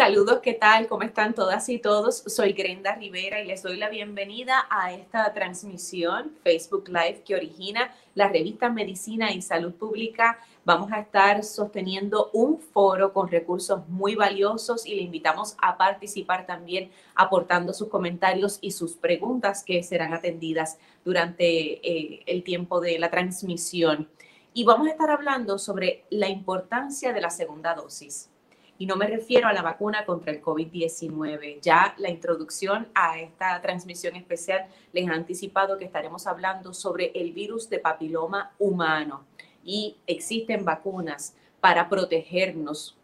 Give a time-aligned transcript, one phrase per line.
[0.00, 0.86] Saludos, ¿qué tal?
[0.86, 2.22] ¿Cómo están todas y todos?
[2.26, 7.92] Soy Grenda Rivera y les doy la bienvenida a esta transmisión Facebook Live que origina
[8.14, 10.38] la revista Medicina y Salud Pública.
[10.64, 16.46] Vamos a estar sosteniendo un foro con recursos muy valiosos y le invitamos a participar
[16.46, 22.98] también aportando sus comentarios y sus preguntas que serán atendidas durante eh, el tiempo de
[22.98, 24.08] la transmisión.
[24.54, 28.29] Y vamos a estar hablando sobre la importancia de la segunda dosis
[28.80, 31.60] y no me refiero a la vacuna contra el COVID-19.
[31.60, 37.32] Ya la introducción a esta transmisión especial les ha anticipado que estaremos hablando sobre el
[37.32, 39.26] virus de papiloma humano
[39.62, 42.96] y existen vacunas para protegernos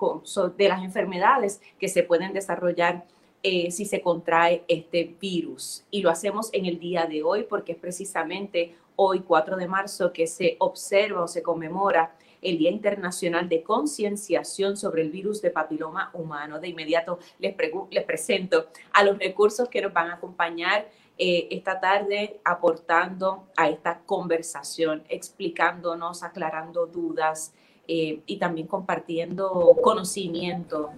[0.56, 3.04] de las enfermedades que se pueden desarrollar
[3.42, 5.84] eh, si se contrae este virus.
[5.90, 10.10] Y lo hacemos en el día de hoy porque es precisamente hoy, 4 de marzo,
[10.14, 15.50] que se observa o se conmemora el Día Internacional de Concienciación sobre el virus de
[15.50, 16.60] papiloma humano.
[16.60, 17.54] De inmediato les,
[17.90, 23.70] les presento a los recursos que nos van a acompañar eh, esta tarde aportando a
[23.70, 27.54] esta conversación, explicándonos, aclarando dudas
[27.88, 30.90] eh, y también compartiendo conocimiento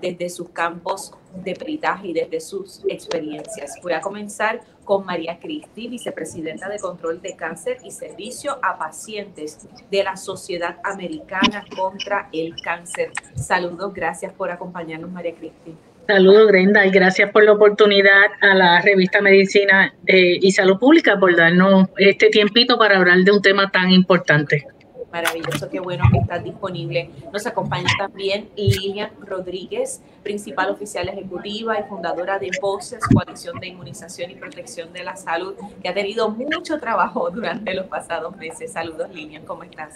[0.00, 3.78] desde sus campos de peritaje y desde sus experiencias.
[3.82, 9.66] Voy a comenzar con María Cristi, vicepresidenta de Control de Cáncer y Servicio a Pacientes
[9.90, 13.10] de la Sociedad Americana contra el Cáncer.
[13.34, 15.74] Saludos, gracias por acompañarnos, María Cristi.
[16.06, 21.18] Saludos, Brenda, y gracias por la oportunidad a la revista Medicina eh, y Salud Pública
[21.18, 24.66] por darnos este tiempito para hablar de un tema tan importante.
[25.12, 27.10] Maravilloso, qué bueno que estás disponible.
[27.32, 34.30] Nos acompaña también Lilian Rodríguez, principal oficial ejecutiva y fundadora de Voces, Coalición de Inmunización
[34.30, 38.72] y Protección de la Salud, que ha tenido mucho trabajo durante los pasados meses.
[38.72, 39.92] Saludos, Lilian, ¿cómo estás?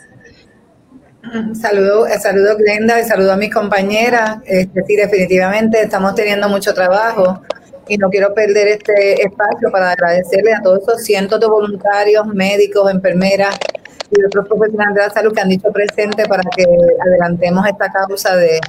[1.54, 4.38] Saludos, saludo Glenda y saludo a mis compañeras.
[4.44, 7.40] Este, sí, definitivamente estamos teniendo mucho trabajo
[7.88, 12.90] y no quiero perder este espacio para agradecerle a todos esos cientos de voluntarios, médicos,
[12.90, 13.56] enfermeras,
[14.10, 16.64] y otros profesionales de la salud que han dicho presente para que
[17.06, 18.60] adelantemos esta causa de,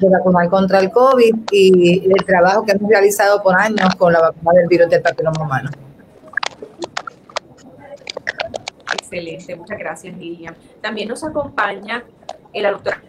[0.00, 4.52] vacunar contra el COVID y el trabajo que hemos realizado por años con la vacuna
[4.58, 5.70] del virus del papiloma humano.
[8.94, 10.56] Excelente, muchas gracias Lilian.
[10.80, 12.02] También nos acompaña
[12.52, 13.00] la doctora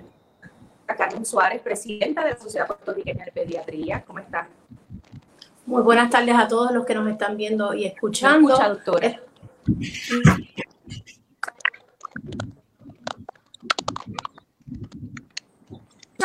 [0.98, 4.04] Carmen Suárez, presidenta de la Sociedad Puertorriqueña de Pediatría.
[4.06, 4.48] ¿Cómo está?
[5.66, 8.54] Muy buenas tardes a todos los que nos están viendo y escuchando.
[8.54, 9.20] Escucha, doctora.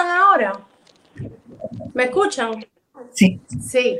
[0.07, 0.61] Ahora?
[1.95, 2.65] ¿Me escuchan?
[3.11, 3.41] Sí.
[3.61, 3.99] Sí.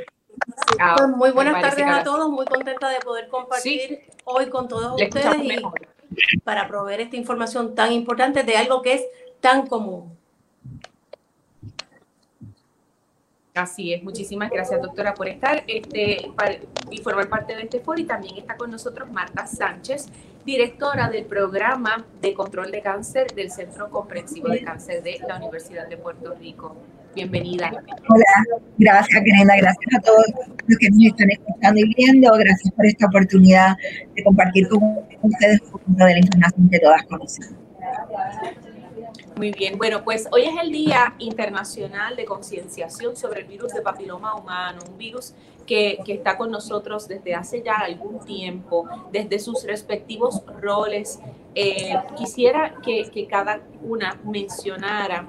[0.79, 5.01] Ah, pues muy buenas tardes a todos, muy contenta de poder compartir hoy con todos
[5.01, 9.05] ustedes y para proveer esta información tan importante de algo que es
[9.39, 10.17] tan común.
[13.53, 16.31] Así es, muchísimas gracias doctora por estar este,
[16.91, 20.07] y formar parte de este foro y también está con nosotros Marta Sánchez,
[20.45, 25.87] directora del programa de control de cáncer del Centro Comprensivo de Cáncer de la Universidad
[25.87, 26.75] de Puerto Rico.
[27.15, 27.71] Bienvenida.
[28.07, 28.25] Hola,
[28.77, 30.25] gracias Grenda, gracias a todos
[30.67, 33.75] los que nos están escuchando y viendo, gracias por esta oportunidad
[34.15, 34.81] de compartir con
[35.23, 37.59] ustedes un poco de la información que todas conocemos.
[39.35, 43.81] Muy bien, bueno, pues hoy es el Día Internacional de Concienciación sobre el virus de
[43.81, 45.33] papiloma humano, un virus
[45.69, 51.19] que, está con nosotros desde hace ya algún tiempo, desde sus respectivos roles.
[51.53, 55.27] Eh, quisiera que, que cada una mencionara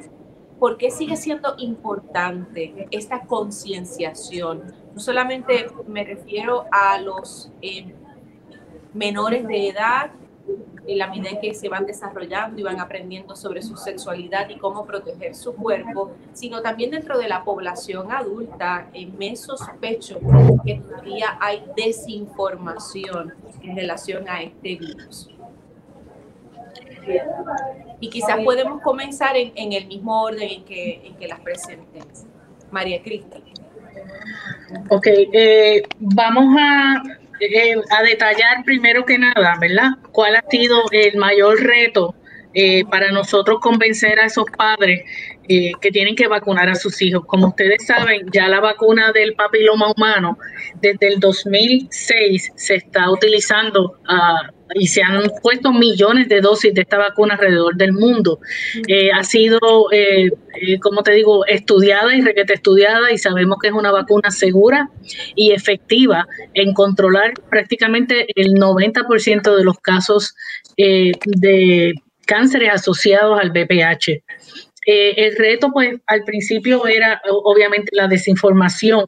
[0.58, 4.74] por qué sigue siendo importante esta concienciación.
[4.94, 7.94] No solamente me refiero a los eh,
[8.94, 10.10] menores de edad,
[10.86, 14.56] en la medida en que se van desarrollando y van aprendiendo sobre su sexualidad y
[14.56, 20.18] cómo proteger su cuerpo, sino también dentro de la población adulta, en me sospecho
[20.64, 25.30] que todavía hay desinformación en relación a este virus.
[28.00, 32.04] Y quizás podemos comenzar en, el mismo orden en que, en las presenten.
[32.70, 33.42] María Cristi.
[34.88, 37.02] Ok, eh, vamos a
[37.40, 39.90] eh, a detallar primero que nada, ¿verdad?
[40.12, 42.14] ¿Cuál ha sido el mayor reto
[42.52, 45.04] eh, para nosotros convencer a esos padres
[45.48, 47.24] eh, que tienen que vacunar a sus hijos.
[47.26, 50.36] Como ustedes saben, ya la vacuna del papiloma humano
[50.80, 56.82] desde el 2006 se está utilizando a y se han puesto millones de dosis de
[56.82, 58.40] esta vacuna alrededor del mundo.
[58.86, 59.58] Eh, ha sido,
[59.92, 60.30] eh,
[60.60, 64.88] eh, como te digo, estudiada y requete estudiada y sabemos que es una vacuna segura
[65.34, 70.34] y efectiva en controlar prácticamente el 90% de los casos
[70.76, 71.94] de
[72.26, 74.22] cánceres asociados al BPH.
[74.86, 79.04] el reto, pues, al principio era obviamente la desinformación,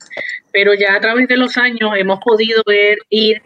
[0.53, 3.41] pero ya a través de los años hemos podido ver ir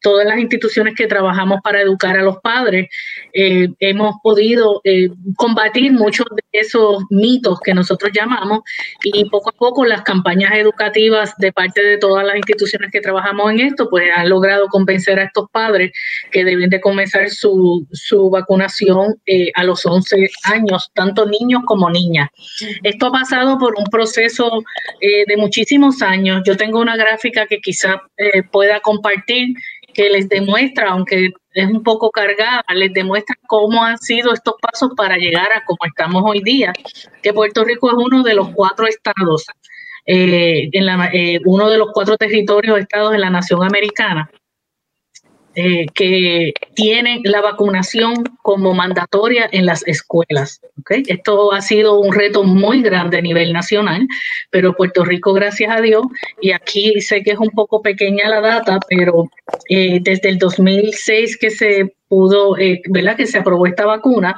[0.00, 2.88] todas las instituciones que trabajamos para educar a los padres,
[3.32, 8.60] eh, hemos podido eh, combatir muchos de esos mitos que nosotros llamamos
[9.02, 13.52] y poco a poco las campañas educativas de parte de todas las instituciones que trabajamos
[13.52, 15.92] en esto, pues han logrado convencer a estos padres
[16.30, 21.90] que deben de comenzar su, su vacunación eh, a los 11 años, tanto niños como
[21.90, 22.28] niñas.
[22.82, 24.62] Esto ha pasado por un proceso
[25.00, 26.42] de muchísimos años.
[26.44, 28.02] Yo tengo una gráfica que quizá
[28.50, 29.54] pueda compartir
[29.94, 34.90] que les demuestra, aunque es un poco cargada, les demuestra cómo han sido estos pasos
[34.96, 36.72] para llegar a como estamos hoy día,
[37.22, 39.46] que Puerto Rico es uno de los cuatro estados,
[40.06, 44.30] eh, en la, eh, uno de los cuatro territorios estados de la nación americana
[45.54, 50.60] eh, que tienen la vacunación como mandatoria en las escuelas.
[50.80, 51.02] ¿okay?
[51.06, 54.08] Esto ha sido un reto muy grande a nivel nacional,
[54.50, 56.04] pero Puerto Rico, gracias a Dios,
[56.40, 59.28] y aquí sé que es un poco pequeña la data, pero
[59.68, 63.16] eh, desde el 2006 que se pudo, eh, ¿verdad?
[63.16, 64.34] Que se aprobó esta vacuna,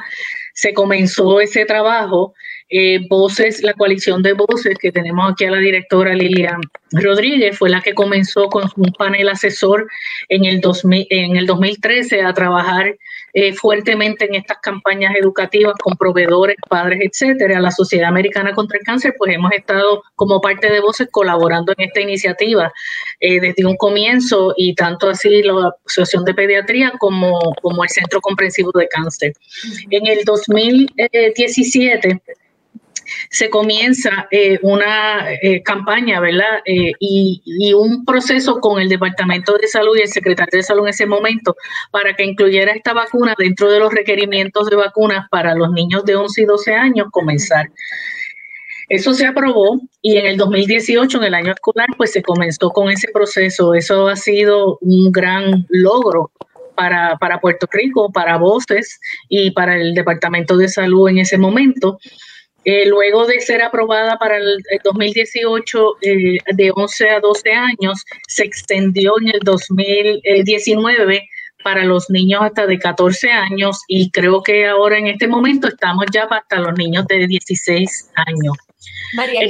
[0.53, 2.35] se comenzó ese trabajo
[2.71, 6.61] eh, voces, la coalición de voces que tenemos aquí a la directora Lilian
[6.93, 9.89] Rodríguez, fue la que comenzó con un panel asesor
[10.29, 12.97] en el, 2000, en el 2013 a trabajar
[13.35, 17.61] eh, fuertemente en estas campañas educativas con proveedores, padres, etcétera.
[17.61, 21.89] La Sociedad Americana contra el Cáncer, pues hemos estado como parte de voces colaborando en
[21.89, 22.73] esta iniciativa
[23.21, 28.21] eh, desde un comienzo y tanto así la Asociación de Pediatría como, como el Centro
[28.21, 29.33] Comprensivo de Cáncer.
[29.91, 32.21] En el 2017
[33.31, 36.61] se comienza eh, una eh, campaña, ¿verdad?
[36.65, 37.43] Eh, y,
[37.75, 41.57] un proceso con el Departamento de Salud y el Secretario de Salud en ese momento
[41.91, 46.15] para que incluyera esta vacuna dentro de los requerimientos de vacunas para los niños de
[46.15, 47.71] 11 y 12 años comenzar.
[48.89, 52.91] Eso se aprobó y en el 2018, en el año escolar, pues se comenzó con
[52.91, 53.75] ese proceso.
[53.75, 56.31] Eso ha sido un gran logro
[56.75, 61.99] para, para Puerto Rico, para Voces y para el Departamento de Salud en ese momento.
[62.65, 68.45] Eh, luego de ser aprobada para el, 2018 eh, de 11 a 12 años, se
[68.45, 71.29] extendió en el 2019
[71.63, 76.05] para los niños hasta de 14 años y creo que ahora en este momento estamos
[76.13, 78.57] ya hasta los niños de 16 años.
[79.15, 79.41] María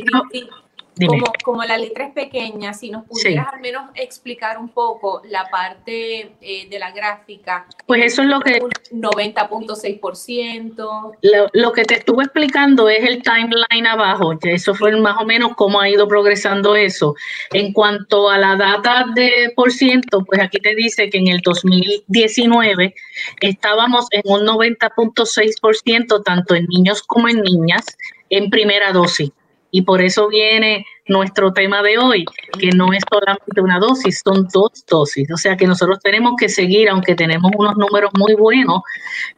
[1.07, 5.49] como, como, la letra es pequeña, si nos pudieras al menos explicar un poco la
[5.51, 7.67] parte eh, de la gráfica.
[7.87, 8.61] Pues eso es lo que...
[8.93, 10.77] 90.6%.
[11.23, 15.25] Lo, lo, que te estuve explicando es el timeline abajo, que eso fue más o
[15.25, 17.15] menos cómo ha ido progresando eso.
[17.53, 21.41] En cuanto a la data de por ciento, pues aquí te dice que en el
[21.41, 22.95] 2019
[23.41, 27.85] estábamos en un 90.6% tanto en niños como en niñas
[28.31, 29.31] en primera dosis.
[29.77, 32.25] Y por eso viene nuestro tema de hoy,
[32.61, 35.29] que no es solamente una dosis, son dos dosis.
[35.33, 38.83] O sea que nosotros tenemos que seguir, aunque tenemos unos números muy buenos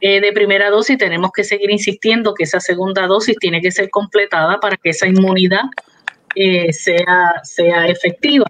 [0.03, 3.89] eh, de primera dosis, tenemos que seguir insistiendo que esa segunda dosis tiene que ser
[3.89, 5.63] completada para que esa inmunidad
[6.35, 8.45] eh, sea, sea efectiva.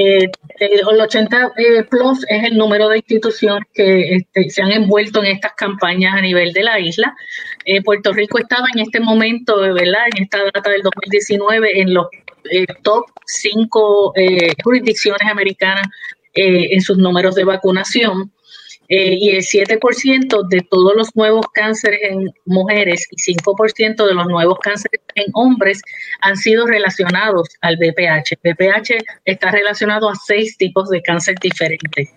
[0.00, 5.24] Eh, el 80 eh, Plus es el número de instituciones que este, se han envuelto
[5.24, 7.16] en estas campañas a nivel de la isla.
[7.64, 10.06] Eh, Puerto Rico estaba en este momento, ¿verdad?
[10.14, 12.06] En esta data del 2019 en los
[12.82, 14.14] top 5
[14.62, 15.86] jurisdicciones americanas
[16.32, 18.32] en sus números de vacunación.
[18.90, 24.26] Eh, y el 7% de todos los nuevos cánceres en mujeres y 5% de los
[24.26, 25.82] nuevos cánceres en hombres
[26.22, 28.38] han sido relacionados al BPH.
[28.42, 32.14] BPH está relacionado a seis tipos de cáncer diferentes.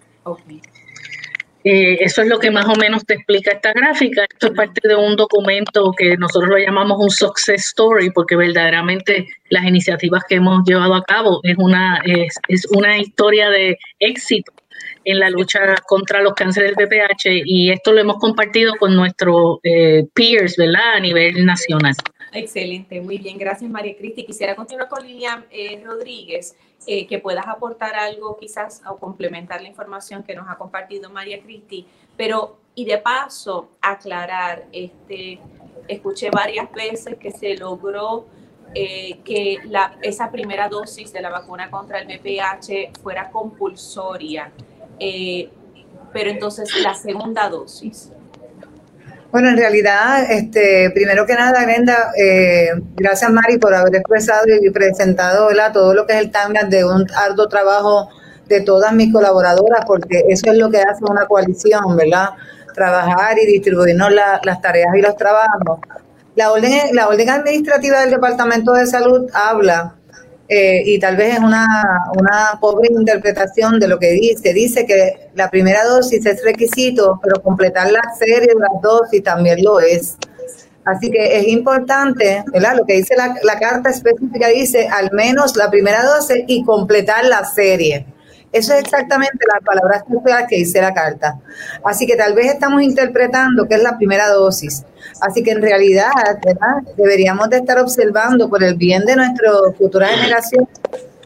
[1.66, 4.26] Eh, eso es lo que más o menos te explica esta gráfica.
[4.32, 9.28] Esto es parte de un documento que nosotros lo llamamos un success story, porque verdaderamente
[9.50, 14.54] las iniciativas que hemos llevado a cabo es una, es, es una historia de éxito
[15.04, 19.60] en la lucha contra los cánceres del VPH y esto lo hemos compartido con nuestros
[19.64, 20.96] eh, peers, ¿verdad?
[20.96, 21.94] A nivel nacional.
[22.34, 24.26] Excelente, muy bien, gracias María Cristi.
[24.26, 26.56] Quisiera continuar con Lilian eh, Rodríguez,
[26.88, 31.42] eh, que puedas aportar algo quizás o complementar la información que nos ha compartido María
[31.42, 35.40] Cristi, pero y de paso aclarar, este,
[35.88, 38.26] escuché varias veces que se logró
[38.74, 44.52] eh, que la, esa primera dosis de la vacuna contra el VPH fuera compulsoria,
[45.02, 45.50] eh,
[46.14, 48.12] pero entonces la segunda dosis.
[49.32, 54.70] Bueno, en realidad, este, primero que nada, Brenda, eh, gracias Mari por haber expresado y
[54.70, 58.10] presentado todo lo que es el timeline de un arduo trabajo
[58.48, 62.32] de todas mis colaboradoras, porque eso es lo que hace una coalición, ¿verdad?
[62.76, 65.80] Trabajar y distribuirnos las tareas y los trabajos.
[66.36, 69.96] La orden, la orden administrativa del Departamento de Salud habla,
[70.48, 71.66] eh, y tal vez es una,
[72.20, 74.54] una pobre interpretación de lo que dice.
[74.54, 79.64] Dice que la primera dosis es requisito, pero completar la serie de las dosis también
[79.64, 80.18] lo es.
[80.84, 82.76] Así que es importante, ¿verdad?
[82.78, 87.26] Lo que dice la, la carta específica dice al menos la primera dosis y completar
[87.26, 88.06] la serie.
[88.52, 90.04] Eso es exactamente la palabra
[90.48, 91.40] que dice la carta.
[91.86, 94.84] Así que tal vez estamos interpretando que es la primera dosis.
[95.22, 96.12] Así que en realidad
[96.98, 100.68] deberíamos de estar observando por el bien de nuestra futura generación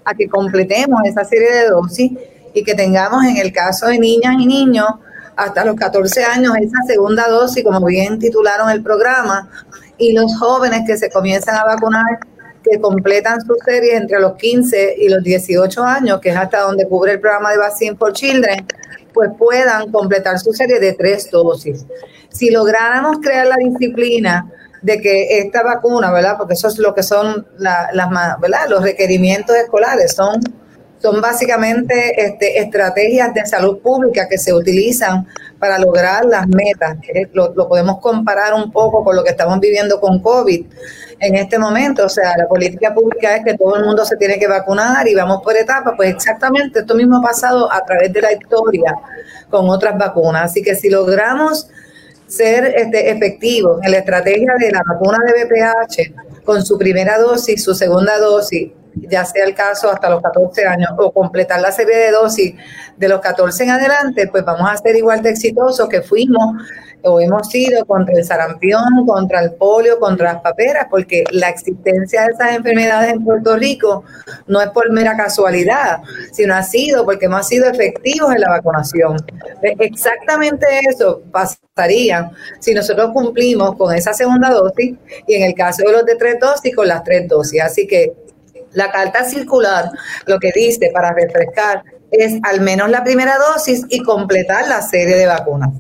[0.04, 2.12] a que completemos esa serie de dosis
[2.54, 4.88] y que tengamos en el caso de niñas y niños
[5.36, 9.50] hasta los 14 años esa segunda dosis, como bien titularon el programa,
[9.98, 12.20] y los jóvenes que se comienzan a vacunar
[12.70, 16.88] que completan su serie entre los 15 y los 18 años, que es hasta donde
[16.88, 18.66] cubre el programa de Vaccine for Children,
[19.14, 21.86] pues puedan completar su serie de tres dosis.
[22.30, 26.36] Si lográramos crear la disciplina de que esta vacuna, ¿verdad?
[26.38, 27.90] Porque eso es lo que son las,
[28.42, 28.68] ¿verdad?
[28.70, 30.42] Los requerimientos escolares, son
[31.02, 35.28] son básicamente este, estrategias de salud pública que se utilizan
[35.60, 36.98] para lograr las metas.
[37.34, 40.66] Lo, lo, podemos comparar un poco con lo que estamos viviendo con COVID
[41.20, 42.06] en este momento.
[42.06, 45.16] O sea, la política pública es que todo el mundo se tiene que vacunar y
[45.16, 45.94] vamos por etapas.
[45.96, 48.96] Pues exactamente esto mismo ha pasado a través de la historia
[49.50, 50.52] con otras vacunas.
[50.52, 51.68] Así que si logramos
[52.28, 57.64] ser este, efectivos en la estrategia de la vacuna de BPH con su primera dosis,
[57.64, 61.96] su segunda dosis, ya sea el caso hasta los 14 años, o completar la serie
[61.98, 62.56] de dosis
[62.98, 66.56] de los 14 en adelante, pues vamos a ser igual de exitosos que fuimos
[67.06, 72.24] o hemos sido contra el sarampión, contra el polio, contra las paperas, porque la existencia
[72.24, 74.04] de esas enfermedades en Puerto Rico
[74.48, 79.18] no es por mera casualidad, sino ha sido porque hemos sido efectivos en la vacunación.
[79.62, 84.96] Exactamente eso pasaría si nosotros cumplimos con esa segunda dosis
[85.28, 87.62] y en el caso de los de tres dosis, con las tres dosis.
[87.62, 88.14] Así que
[88.76, 89.90] la carta circular
[90.28, 95.16] lo que dice para refrescar es al menos la primera dosis y completar la serie
[95.16, 95.72] de vacunas.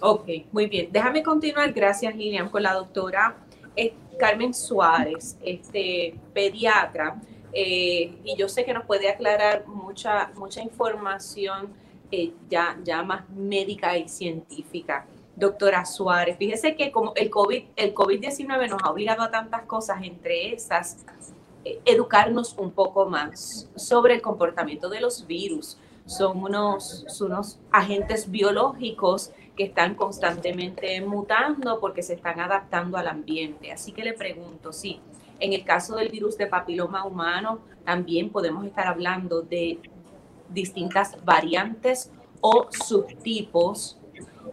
[0.00, 0.88] Ok, muy bien.
[0.92, 3.34] Déjame continuar, gracias Lilian, con la doctora
[3.74, 7.16] eh, Carmen Suárez, este, pediatra,
[7.52, 11.72] eh, y yo sé que nos puede aclarar mucha, mucha información
[12.10, 15.06] eh, ya, ya más médica y científica.
[15.34, 19.98] Doctora Suárez, fíjese que como el COVID, el COVID-19 nos ha obligado a tantas cosas,
[20.02, 21.04] entre esas
[21.84, 25.78] educarnos un poco más sobre el comportamiento de los virus.
[26.04, 33.72] Son unos, unos agentes biológicos que están constantemente mutando porque se están adaptando al ambiente.
[33.72, 35.00] Así que le pregunto, sí,
[35.40, 39.80] en el caso del virus de papiloma humano, también podemos estar hablando de
[40.48, 43.98] distintas variantes o subtipos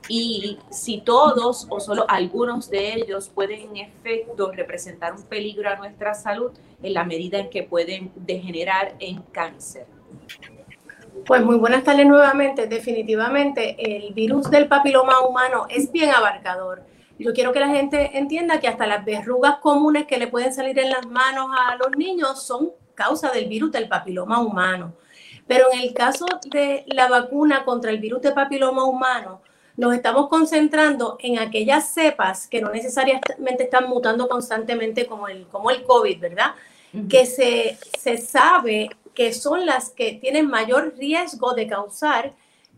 [0.10, 5.76] y si todos o solo algunos de ellos pueden en efecto representar un peligro a
[5.76, 9.86] nuestra salud en la medida en que pueden degenerar en cáncer.
[11.26, 12.68] Pues muy buenas tardes nuevamente.
[12.68, 16.84] Definitivamente el virus del papiloma humano es bien abarcador.
[17.18, 20.78] Yo quiero que la gente entienda que hasta las verrugas comunes que le pueden salir
[20.80, 24.94] en las manos a los niños son causa del virus del papiloma humano.
[25.48, 29.42] Pero en el caso de la vacuna contra el virus del papiloma humano,
[29.76, 35.72] nos estamos concentrando en aquellas cepas que no necesariamente están mutando constantemente como el, como
[35.72, 36.54] el COVID, ¿verdad?
[37.10, 42.34] Que se, se sabe que son las que tienen mayor riesgo de causar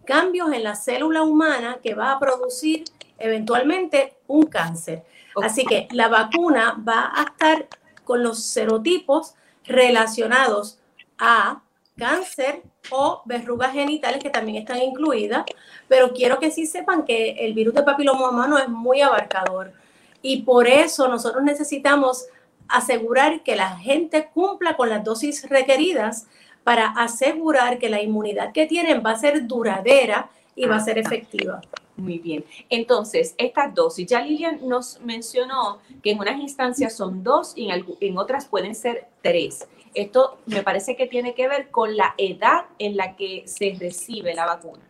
[0.05, 2.85] cambios en la célula humana que va a producir
[3.17, 5.03] eventualmente un cáncer.
[5.41, 7.67] Así que la vacuna va a estar
[8.03, 9.35] con los serotipos
[9.65, 10.79] relacionados
[11.17, 11.61] a
[11.97, 15.45] cáncer o verrugas genitales que también están incluidas,
[15.87, 19.73] pero quiero que sí sepan que el virus de papiloma humano es muy abarcador
[20.21, 22.25] y por eso nosotros necesitamos
[22.67, 26.27] asegurar que la gente cumpla con las dosis requeridas
[26.63, 30.97] para asegurar que la inmunidad que tienen va a ser duradera y va a ser
[30.97, 31.61] efectiva.
[31.97, 32.43] Muy bien.
[32.69, 37.85] Entonces, estas dosis, ya Lilian nos mencionó que en unas instancias son dos y en,
[38.01, 39.67] en otras pueden ser tres.
[39.95, 44.33] Esto me parece que tiene que ver con la edad en la que se recibe
[44.33, 44.83] la vacuna.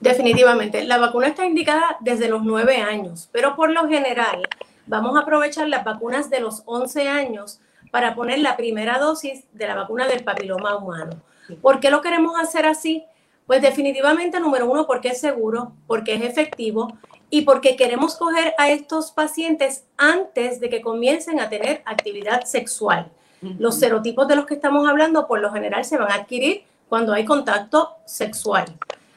[0.00, 0.84] Definitivamente.
[0.84, 4.42] La vacuna está indicada desde los nueve años, pero por lo general
[4.86, 9.66] vamos a aprovechar las vacunas de los 11 años para poner la primera dosis de
[9.66, 11.20] la vacuna del papiloma humano.
[11.60, 13.04] ¿Por qué lo queremos hacer así?
[13.46, 16.92] Pues definitivamente, número uno, porque es seguro, porque es efectivo
[17.30, 23.10] y porque queremos coger a estos pacientes antes de que comiencen a tener actividad sexual.
[23.40, 27.12] Los serotipos de los que estamos hablando por lo general se van a adquirir cuando
[27.12, 28.66] hay contacto sexual.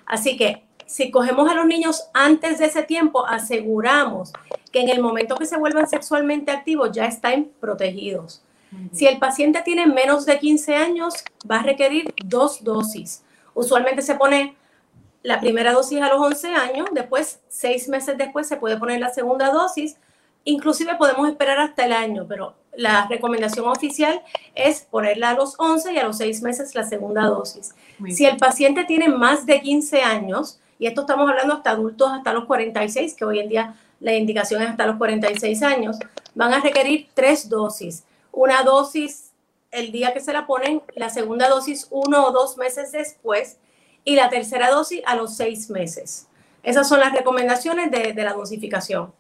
[0.06, 4.34] Así que si cogemos a los niños antes de ese tiempo, aseguramos
[4.72, 8.42] que en el momento que se vuelvan sexualmente activos ya están protegidos.
[8.94, 11.14] Si el paciente tiene menos de 15 años,
[11.50, 13.24] va a requerir dos dosis.
[13.54, 14.56] Usualmente se pone
[15.24, 19.14] la primera dosis a los 11 años, después, seis meses después, se puede poner la
[19.14, 19.98] segunda dosis.
[20.46, 24.22] Inclusive podemos esperar hasta el año, pero la recomendación oficial
[24.56, 27.76] es ponerla a los 11 y a los seis meses la segunda dosis.
[28.10, 32.34] si el paciente tiene más de 15 años, y esto estamos hablando hasta adultos hasta
[32.34, 35.98] los 46, que hoy en día la indicación es hasta los 46 años,
[36.34, 38.04] van a requerir tres dosis.
[38.32, 39.32] Una dosis
[39.72, 43.58] el día que se la ponen, la segunda dosis uno o dos meses después
[44.04, 46.28] y la tercera dosis a los seis meses.
[46.64, 49.14] Esas son las recomendaciones de, la dosificación.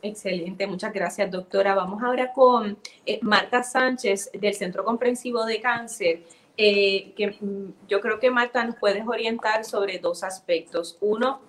[0.00, 1.74] Excelente, muchas gracias doctora.
[1.74, 6.22] Vamos ahora con eh, Marta Sánchez del Centro Comprensivo de Cáncer.
[6.56, 10.98] Eh, que mm, yo creo que Marta nos puedes orientar sobre dos aspectos.
[11.00, 11.40] Uno,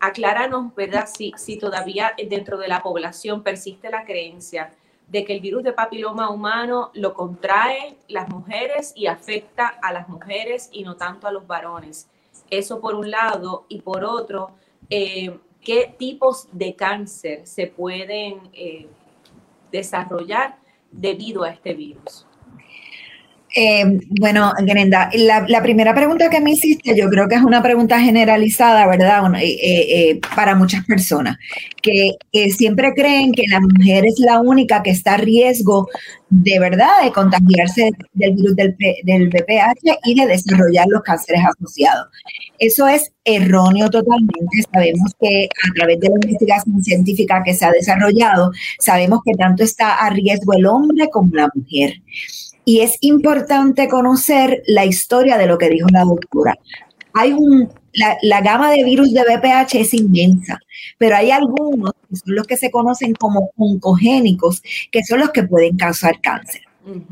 [0.00, 1.08] acláranos, ¿verdad?
[1.12, 4.72] Si, si todavía dentro de la población persiste la creencia
[5.06, 10.08] de que el virus de papiloma humano lo contrae las mujeres y afecta a las
[10.08, 12.08] mujeres y no tanto a los varones.
[12.48, 13.64] Eso por un lado.
[13.68, 14.52] Y por otro,
[14.88, 18.88] eh, ¿qué tipos de cáncer se pueden eh,
[19.70, 20.58] desarrollar
[20.90, 22.26] debido a este virus?
[23.54, 28.00] Eh, bueno, Grenda, la, primera pregunta que me hiciste, yo creo que es una pregunta
[28.00, 29.22] generalizada, ¿verdad?
[29.40, 31.36] Eh, eh, para muchas personas,
[31.82, 32.12] que
[32.56, 35.88] siempre creen que la mujer es la única que está a riesgo
[36.28, 42.06] de verdad de contagiarse del virus del, del VPH y de desarrollar los cánceres asociados.
[42.60, 44.62] Eso es erróneo totalmente.
[44.72, 49.64] Sabemos que a través de la investigación científica que se ha desarrollado, sabemos que tanto
[49.64, 51.94] está a riesgo el hombre como la mujer.
[52.64, 56.56] Y es importante conocer la historia de lo que dijo la doctora.
[57.12, 60.58] Hay un, la, gama de virus de VPH es inmensa,
[60.98, 65.42] pero hay algunos que son los que se conocen como oncogénicos, que son los que
[65.42, 66.62] pueden causar cáncer.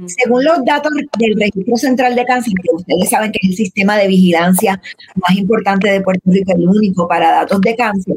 [0.06, 3.96] Según los datos del Registro Central de Cáncer, que ustedes saben que es el sistema
[3.96, 4.80] de vigilancia
[5.14, 8.16] más importante de Puerto Rico, el único para datos de cáncer,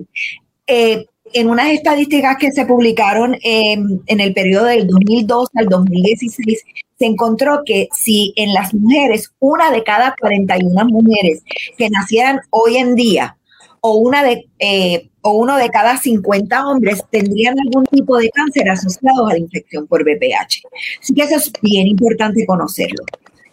[0.65, 6.63] eh, en unas estadísticas que se publicaron en el periodo del 2002 al 2016,
[6.97, 11.43] se encontró que si en las mujeres, una de cada 41 mujeres
[11.77, 13.37] que nacieran hoy en día,
[13.81, 18.69] o, una de, eh, o uno de cada 50 hombres tendrían algún tipo de cáncer
[18.69, 20.61] asociado a la infección por VPH.
[21.01, 23.03] Así que eso es bien importante conocerlo.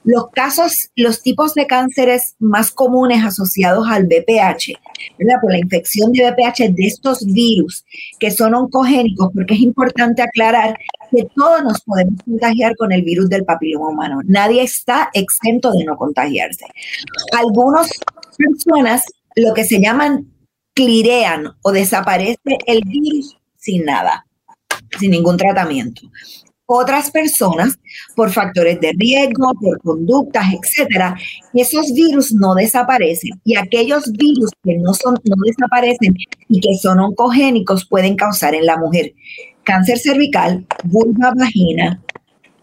[0.09, 4.73] Los casos, los tipos de cánceres más comunes asociados al VPH,
[5.19, 5.35] ¿verdad?
[5.43, 7.85] Por la infección de VPH de estos virus
[8.19, 10.79] que son oncogénicos, porque es importante aclarar
[11.11, 14.21] que todos nos podemos contagiar con el virus del papiloma humano.
[14.25, 16.65] Nadie está exento de no contagiarse.
[17.39, 17.91] Algunas
[18.39, 19.03] personas
[19.37, 20.33] lo que se llaman
[20.73, 24.25] clirean o desaparece el virus sin nada,
[24.99, 26.01] sin ningún tratamiento
[26.71, 27.79] otras personas
[28.15, 31.17] por factores de riesgo, por conductas, etcétera,
[31.55, 33.41] esos virus no desaparecen.
[33.43, 36.15] Y aquellos virus que no son no desaparecen
[36.49, 39.15] y que son oncogénicos pueden causar en la mujer
[39.65, 42.03] cáncer cervical, vulva, vagina,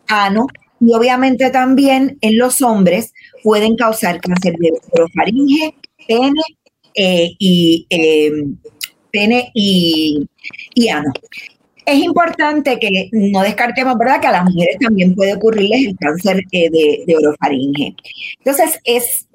[0.08, 0.46] ano
[0.80, 3.12] y obviamente también en los hombres
[3.44, 5.74] pueden causar cáncer de orofaringe,
[6.08, 6.42] pene
[6.94, 8.32] eh, y eh,
[9.12, 10.28] pene y,
[10.76, 11.12] y ano
[11.86, 16.42] es importante que no descartemos, ¿verdad?, que a las mujeres también puede ocurrirles el cáncer
[16.52, 17.96] eh, de, de orofaringe.
[18.40, 19.28] Entonces, es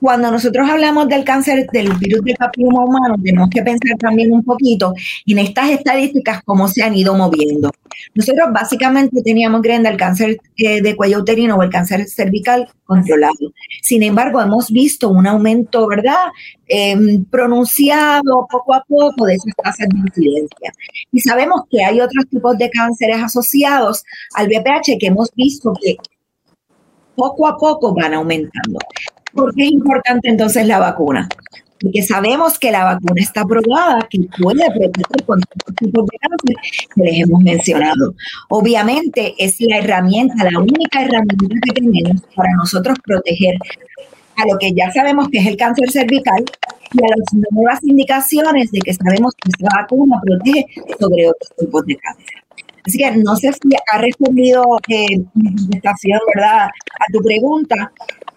[0.00, 4.42] cuando nosotros hablamos del cáncer del virus del papiloma humano, tenemos que pensar también un
[4.42, 4.94] poquito
[5.26, 7.70] en estas estadísticas, cómo se han ido moviendo.
[8.14, 13.52] Nosotros básicamente teníamos, Grenda, el cáncer eh, de cuello uterino o el cáncer cervical controlado.
[13.82, 16.30] Sin embargo, hemos visto un aumento, ¿verdad?
[16.66, 20.72] Em, pronunciado poco a poco de esas tasas de incidencia.
[21.12, 25.96] Y sabemos que hay otros tipos de cánceres asociados al VPH que hemos visto que
[27.20, 28.78] poco a poco van aumentando.
[29.34, 31.28] ¿Por qué es importante entonces la vacuna?
[31.78, 36.56] Porque sabemos que la vacuna está probada, que puede proteger contra estos tipos de cáncer
[36.94, 38.14] que les hemos mencionado.
[38.48, 43.56] Obviamente es la herramienta, la única herramienta que tenemos para nosotros proteger
[44.36, 46.42] a lo que ya sabemos que es el cáncer cervical
[46.94, 50.64] y a las nuevas indicaciones de que sabemos que esta vacuna protege
[50.98, 52.40] sobre otros tipos de cáncer.
[52.86, 55.22] Así que no sé si ha respondido eh,
[56.34, 57.92] ¿verdad?, a tu pregunta,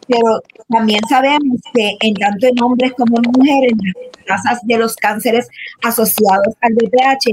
[0.08, 3.74] pero también sabemos que en tanto en hombres como en mujeres,
[4.28, 5.48] las tasas de los cánceres
[5.84, 7.32] asociados al BPH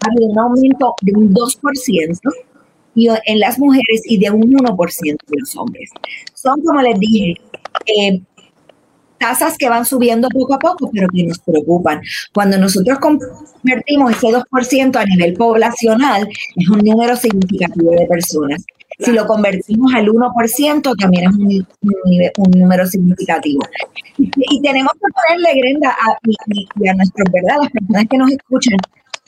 [0.00, 2.18] ha un aumento de un 2%
[2.94, 5.90] y en las mujeres y de un 1% de los hombres.
[6.34, 7.34] Son, como les dije,
[7.86, 8.22] eh,
[9.18, 12.00] tasas que van subiendo poco a poco, pero que nos preocupan.
[12.32, 18.64] Cuando nosotros convertimos ese 2% a nivel poblacional, es un número significativo de personas.
[18.98, 23.60] Si lo convertimos al 1%, también es un, número significativo.
[24.16, 27.56] Y, tenemos que ponerle grenda a, a nuestros, ¿verdad?
[27.62, 28.78] Las personas que nos escuchan,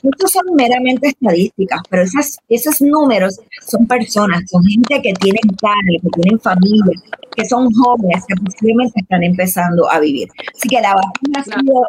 [0.03, 5.99] estos son meramente estadísticas, pero esas, esos números son personas, son gente que tienen carne,
[6.01, 6.97] que tienen familia,
[7.35, 10.29] que son jóvenes, que posiblemente están empezando a vivir.
[10.55, 11.85] Así que la vacuna ha sido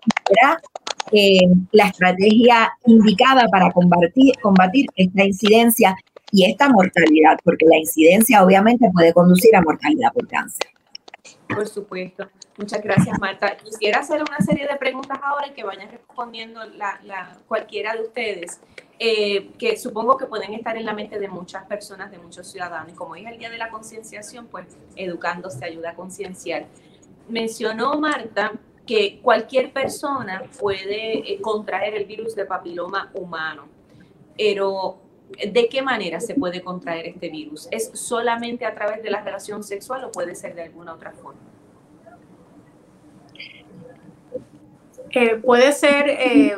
[1.12, 1.40] eh,
[1.72, 5.96] la estrategia indicada para combatir, combatir esta incidencia
[6.32, 10.68] y esta mortalidad, porque la incidencia obviamente puede conducir a mortalidad por cáncer.
[11.54, 12.28] Por supuesto.
[12.56, 13.56] Muchas gracias, Marta.
[13.56, 18.60] Quisiera hacer una serie de preguntas ahora y que vayan respondiendo la, cualquiera de ustedes,
[18.98, 22.92] eh, que supongo que pueden estar en la mente de muchas personas, de muchos ciudadanos.
[22.92, 26.66] Y como es el Día de la Concienciación, pues educándose ayuda a concienciar.
[27.28, 28.52] Mencionó Marta
[28.86, 33.68] que cualquier persona puede eh, contraer el virus de papiloma humano,
[34.36, 34.98] pero
[35.50, 37.68] ¿de qué manera se puede contraer este virus?
[37.70, 41.40] ¿Es solamente a través de la relación sexual o puede ser de alguna otra forma?
[45.42, 46.56] puede ser eh,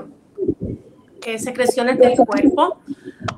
[1.38, 2.78] secreciones del cuerpo,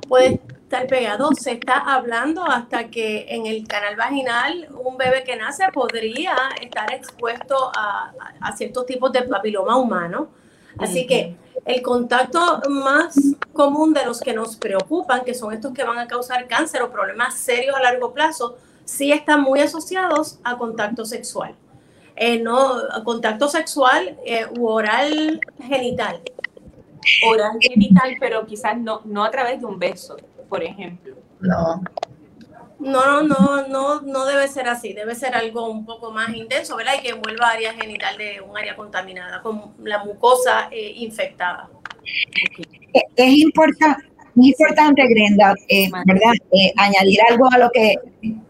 [0.07, 1.29] puede estar pegado.
[1.33, 6.91] Se está hablando hasta que en el canal vaginal un bebé que nace podría estar
[6.91, 8.11] expuesto a,
[8.57, 10.29] ciertos tipos de papiloma humano.
[10.77, 11.35] Así que
[11.65, 13.15] el contacto más
[13.53, 16.91] común de los que nos preocupan, que son estos que van a causar cáncer o
[16.91, 21.55] problemas serios a largo plazo, sí están muy asociados a contacto sexual.
[22.15, 26.21] Eh, no, contacto sexual eh, u oral genital.
[27.27, 30.15] Oral genital, pero quizás no, no a través de un beso,
[30.47, 31.15] por ejemplo.
[31.39, 31.81] No.
[32.79, 36.93] No, no, no, no debe ser así, debe ser algo un poco más intenso, ¿verdad?
[36.99, 41.69] Y que envuelva área genital de un área contaminada, con la mucosa eh, infectada.
[43.15, 45.55] Es importante, muy importante, Grenda,
[46.05, 46.33] ¿verdad?
[46.77, 47.95] añadir algo a lo que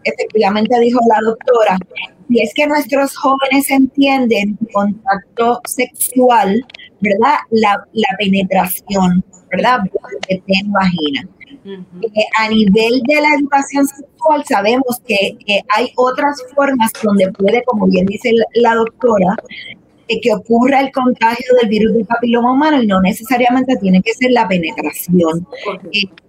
[0.04, 1.78] efectivamente dijo la doctora,
[2.28, 6.64] y es que nuestros jóvenes entienden contacto sexual,
[7.00, 7.36] ¿verdad?
[7.50, 7.84] La,
[8.18, 9.80] penetración, ¿verdad?
[10.28, 11.28] De vagina.
[11.46, 15.36] Eh, a nivel de la educación sexual sabemos que
[15.74, 19.36] hay otras formas donde puede, como bien dice la, doctora,
[20.08, 24.12] eh, que ocurra el contagio del virus del papiloma humano y no necesariamente tiene que
[24.14, 25.46] ser la penetración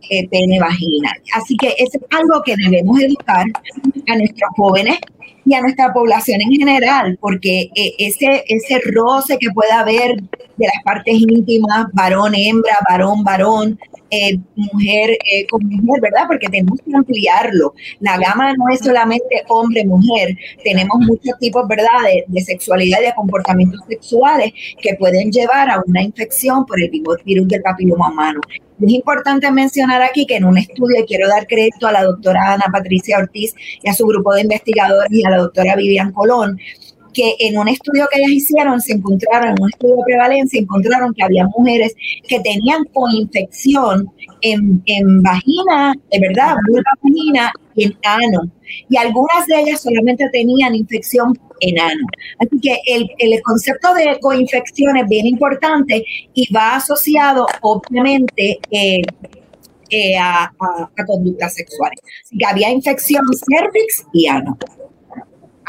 [0.09, 1.11] eh, pene-vagina.
[1.33, 3.45] Así que es algo que debemos educar
[4.07, 4.97] a nuestros jóvenes
[5.45, 10.65] y a nuestra población en general, porque eh, ese, ese roce que pueda haber de
[10.65, 13.79] las partes íntimas, varón, hembra, varón, varón,
[14.11, 16.23] eh, mujer eh, con mujer, ¿verdad?
[16.27, 17.73] Porque tenemos que ampliarlo.
[17.99, 23.13] La gama no es solamente hombre-mujer, tenemos muchos tipos, ¿verdad?, de, de, sexualidad y de
[23.15, 28.41] comportamientos sexuales que pueden llevar a una infección por el virus del papiloma humano.
[28.79, 32.53] Es importante mencionar aquí que en un estudio, y quiero dar crédito a la doctora
[32.53, 36.59] Ana Patricia Ortiz y a su grupo de investigadores y a la doctora Vivian Colón,
[37.17, 41.11] que en un estudio que ellas hicieron se encontraron, en un estudio de prevalencia, encontraron
[41.15, 41.95] que había mujeres
[42.27, 44.07] que tenían coinfección
[44.41, 48.41] en, en vagina, de verdad, vulva vagina y en ano.
[48.87, 52.05] Y algunas de ellas solamente tenían infección en ano.
[52.37, 59.01] Así que el, el concepto de coinfección es bien importante y va asociado, obviamente, eh,
[59.89, 61.99] eh, a, a, a, conductas sexuales.
[62.25, 64.55] Así que había infección cervix y ano.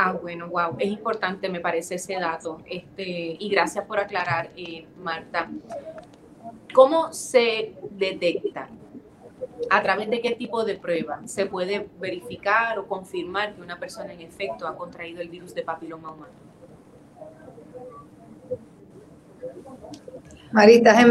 [0.00, 2.62] Ah, bueno, wow, es importante, me parece ese dato.
[2.70, 3.02] Este,
[3.36, 5.50] y gracias por aclarar, eh, Marta.
[6.72, 8.68] ¿Cómo se detecta?
[9.68, 14.12] ¿A través de qué tipo de prueba se puede verificar o confirmar que una persona
[14.12, 16.32] en efecto ha contraído el virus de papiloma humano?
[20.52, 21.08] Marita, es.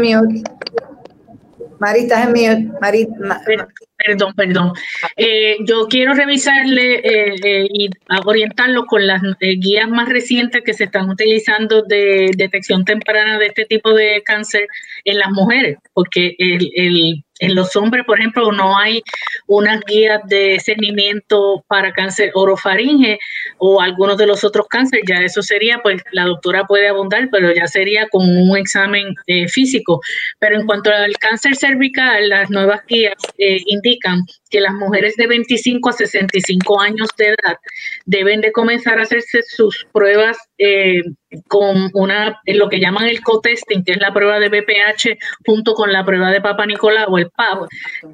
[1.78, 2.78] Marita, es mute.
[2.80, 4.72] Marita, Perdón, perdón.
[5.16, 7.90] Eh, yo quiero revisarle eh, eh, y
[8.24, 13.64] orientarlo con las guías más recientes que se están utilizando de detección temprana de este
[13.64, 14.68] tipo de cáncer
[15.04, 19.02] en las mujeres, porque el, en los hombres, por ejemplo, no hay
[19.48, 23.18] unas guías de seguimiento para cáncer orofaringe
[23.56, 27.52] o algunos de los otros cánceres, ya eso sería, pues la doctora puede abundar, pero
[27.52, 30.00] ya sería con un examen eh, físico.
[30.38, 35.26] Pero en cuanto al cáncer cervical, las nuevas guías eh, indican que las mujeres de
[35.26, 37.56] 25 a 65 años de edad
[38.04, 41.02] deben de comenzar a hacerse sus pruebas eh,
[41.46, 45.92] con una, lo que llaman el co-testing, que es la prueba de BPH junto con
[45.92, 47.68] la prueba de Papa Nicolau o el PAP,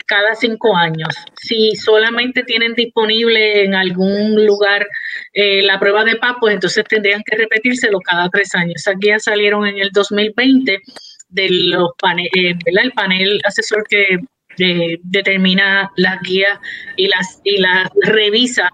[0.06, 1.14] cada cinco años.
[1.36, 4.86] Si solamente tienen disponible en algún lugar
[5.32, 8.74] eh, la prueba de PAP, pues entonces tendrían que repetírselo cada tres años.
[8.76, 10.80] Esas guías salieron en el 2020
[11.28, 14.18] de los panel, eh, el panel asesor que
[14.56, 16.58] determina las guías
[16.96, 18.70] y las y las revisa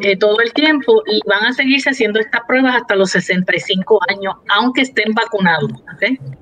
[0.00, 4.34] eh, todo el tiempo y van a seguirse haciendo estas pruebas hasta los 65 años,
[4.48, 5.70] aunque estén vacunados.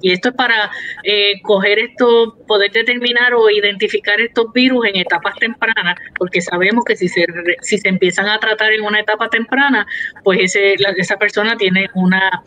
[0.01, 0.70] Y esto es para
[1.05, 6.96] eh, coger esto, poder determinar o identificar estos virus en etapas tempranas, porque sabemos que
[6.96, 7.27] si se,
[7.62, 9.87] si se empiezan a tratar en una etapa temprana,
[10.24, 12.42] pues ese, esa persona tiene una,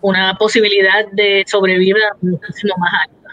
[0.00, 3.24] una posibilidad de sobrevivir muchísimo más alta.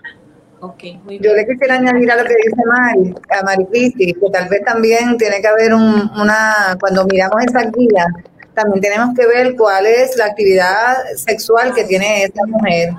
[1.19, 4.63] Yo le quisiera añadir a lo que dice Mari, a Mari Cristi, que tal vez
[4.63, 8.05] también tiene que haber una, cuando miramos esas guías,
[8.53, 12.91] también tenemos que ver cuál es la actividad sexual que tiene esa mujer.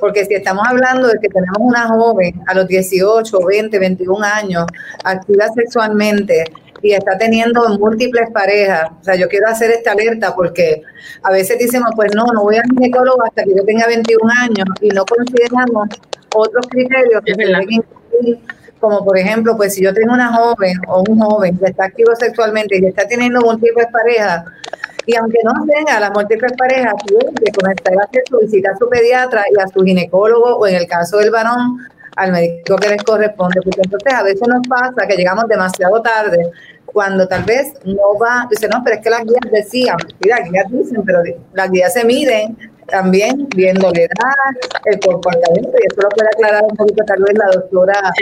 [0.00, 4.66] Porque si estamos hablando de que tenemos una joven a los 18, 20, 21 años,
[5.04, 6.44] activa sexualmente
[6.82, 10.82] y está teniendo múltiples parejas, o sea, yo quiero hacer esta alerta porque
[11.22, 14.66] a veces decimos, pues no, no voy al ginecólogo hasta que yo tenga 21 años
[14.80, 15.88] y no consideramos
[16.34, 18.38] otros criterios que se deben incluir,
[18.80, 22.14] como por ejemplo, pues si yo tengo una joven o un joven que está activo
[22.16, 24.44] sexualmente y está teniendo múltiples parejas,
[25.06, 28.76] y aunque no tenga las múltiples parejas, tiene que comenzar a hacer su visita a
[28.76, 31.78] su pediatra y a su ginecólogo, o en el caso del varón,
[32.16, 36.50] al médico que les corresponde, porque entonces a veces nos pasa que llegamos demasiado tarde,
[36.86, 40.48] cuando tal vez no va, dice, no, pero es que las guías decían, sí, las
[40.48, 46.02] guías dicen, pero las guías se miden también viendo la edad, el comportamiento, y eso
[46.02, 48.12] lo puede aclarar un poquito tal vez la doctora.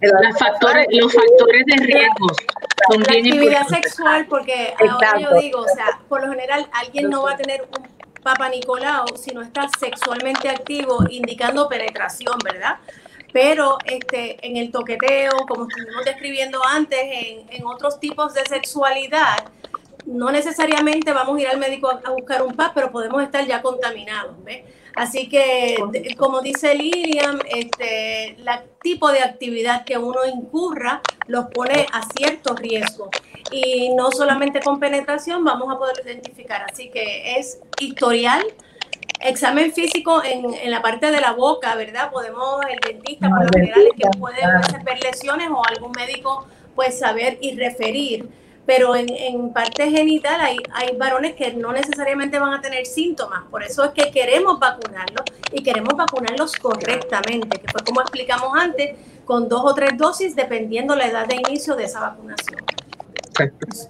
[0.00, 2.26] los, factores, los factores de riesgo
[2.90, 7.22] son la actividad sexual, porque ahora yo digo, o sea, por lo general alguien no
[7.22, 12.76] va a tener un Papa Nicolau si no está sexualmente activo, indicando penetración, ¿verdad?
[13.32, 19.44] Pero este, en el toqueteo, como estuvimos describiendo antes, en, en otros tipos de sexualidad,
[20.06, 23.62] no necesariamente vamos a ir al médico a, buscar un PAP, pero podemos estar ya
[23.62, 24.36] contaminados.
[24.94, 25.76] Así que,
[26.16, 28.48] como dice Lilian, este, el
[28.82, 33.10] tipo de actividad que uno incurra los pone a cierto riesgo.
[33.50, 36.64] Y no solamente con penetración vamos a poder identificar.
[36.70, 38.44] Así que es historial,
[39.20, 42.10] examen físico en, la parte de la boca, ¿verdad?
[42.10, 44.36] Podemos, el dentista, por lo general, que puede
[44.84, 48.28] ver lesiones o algún médico, pues saber y referir
[48.66, 53.44] pero en, en parte genital hay, hay varones que no necesariamente van a tener síntomas,
[53.50, 58.96] por eso es que queremos vacunarlos y queremos vacunarlos correctamente, que fue como explicamos antes,
[59.24, 62.60] con dos o tres dosis dependiendo la edad de inicio de esa vacunación.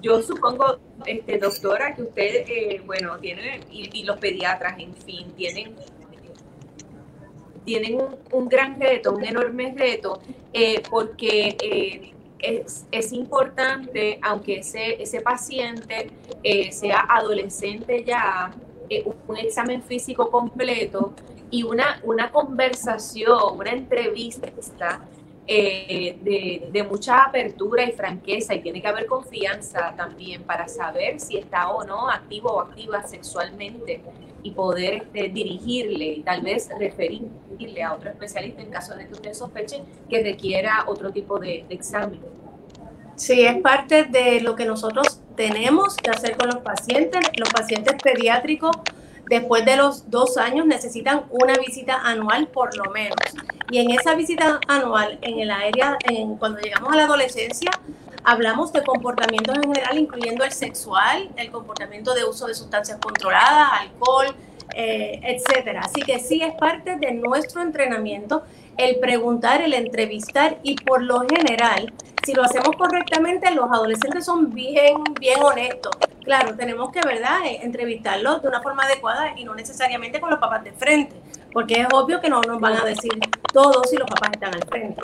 [0.00, 5.74] Yo supongo, este, doctora, que usted, eh, bueno, tiene, y, los pediatras, en fin, tienen
[7.64, 7.98] tienen
[8.30, 10.20] un, gran reto, un enorme reto,
[10.52, 12.12] eh, porque eh,
[12.44, 16.11] es, importante, aunque ese, ese paciente
[16.42, 18.52] eh, sea adolescente ya,
[18.88, 21.14] eh, un examen físico completo
[21.50, 25.00] y una, una conversación, una entrevista
[25.46, 31.20] eh, de, de, mucha apertura y franqueza y tiene que haber confianza también para saber
[31.20, 34.00] si está o no activo o activa sexualmente
[34.44, 39.33] y poder este, dirigirle tal vez referirle a otro especialista en caso de que usted
[39.33, 42.20] sospeche que requiera otro tipo de, examen.
[43.16, 47.20] Sí, es parte de lo que nosotros tenemos que hacer con los pacientes.
[47.37, 48.76] Los pacientes pediátricos
[49.30, 53.16] después de los dos años necesitan una visita anual por lo menos.
[53.70, 57.70] Y en esa visita anual, en el área, en, cuando llegamos a la adolescencia,
[58.24, 63.82] hablamos de comportamientos en general, incluyendo el sexual, el comportamiento de uso de sustancias controladas,
[63.82, 64.34] alcohol,
[64.74, 65.82] eh, etcétera.
[65.84, 68.42] Así que sí es parte de nuestro entrenamiento
[68.76, 71.92] el preguntar, el entrevistar y por lo general,
[72.24, 75.94] si lo hacemos correctamente, los adolescentes son bien, bien honestos.
[76.24, 80.38] Claro, tenemos que, ¿verdad?, eh, entrevistarlos de una forma adecuada y no necesariamente con los
[80.40, 81.14] papás de frente,
[81.52, 83.12] porque es obvio que no nos van a decir
[83.52, 85.02] todo si los papás están al frente.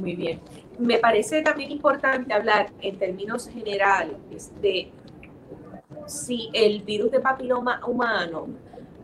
[0.00, 0.40] Muy bien.
[0.78, 4.90] Me parece también importante hablar en términos generales de
[6.06, 8.48] si el virus de papiloma humano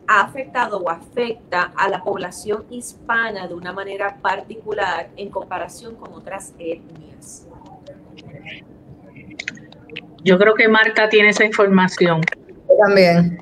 [0.06, 6.12] ha afectado o afecta a la población hispana de una manera particular en comparación con
[6.12, 7.46] otras etnias?
[10.24, 12.22] Yo creo que Marta tiene esa información.
[12.68, 13.38] Yo también.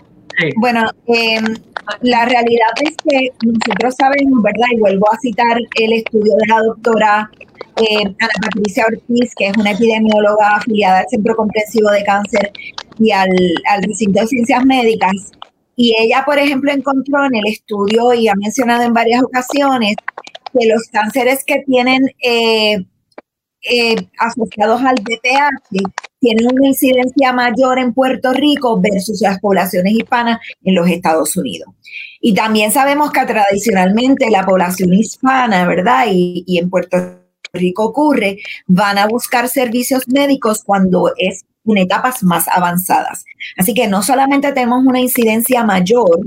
[0.56, 1.56] Bueno, em,
[2.02, 4.66] la realidad es que nosotros sabemos, ¿verdad?
[4.72, 7.30] Y vuelvo a citar el estudio de la doctora
[7.76, 12.52] eh, Ana Patricia Ortiz, que es una epidemióloga afiliada al Centro Comprensivo de Cáncer
[12.98, 13.30] y al,
[13.70, 15.32] al Recinto de Ciencias Médicas.
[15.76, 19.94] Y ella, por ejemplo, encontró en el estudio y ha mencionado en varias ocasiones
[20.52, 22.84] que los cánceres que tienen eh,
[23.62, 30.40] eh, asociados al DPH tienen una incidencia mayor en Puerto Rico versus las poblaciones hispanas
[30.62, 31.68] en los Estados Unidos.
[32.20, 36.06] Y también sabemos que tradicionalmente la población hispana, ¿verdad?
[36.10, 36.96] Y, y en Puerto
[37.52, 43.24] Rico ocurre, van a buscar servicios médicos cuando es en etapas más avanzadas.
[43.56, 46.20] Así que no solamente tenemos una incidencia mayor,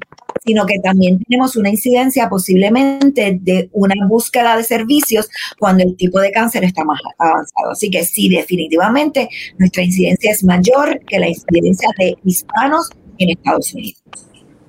[0.46, 6.20] sino que también tenemos una incidencia posiblemente de una búsqueda de servicios cuando el tipo
[6.20, 7.72] de cáncer está más avanzado.
[7.72, 13.74] Así que sí, definitivamente nuestra incidencia es mayor que la incidencia de hispanos en Estados
[13.74, 14.02] Unidos.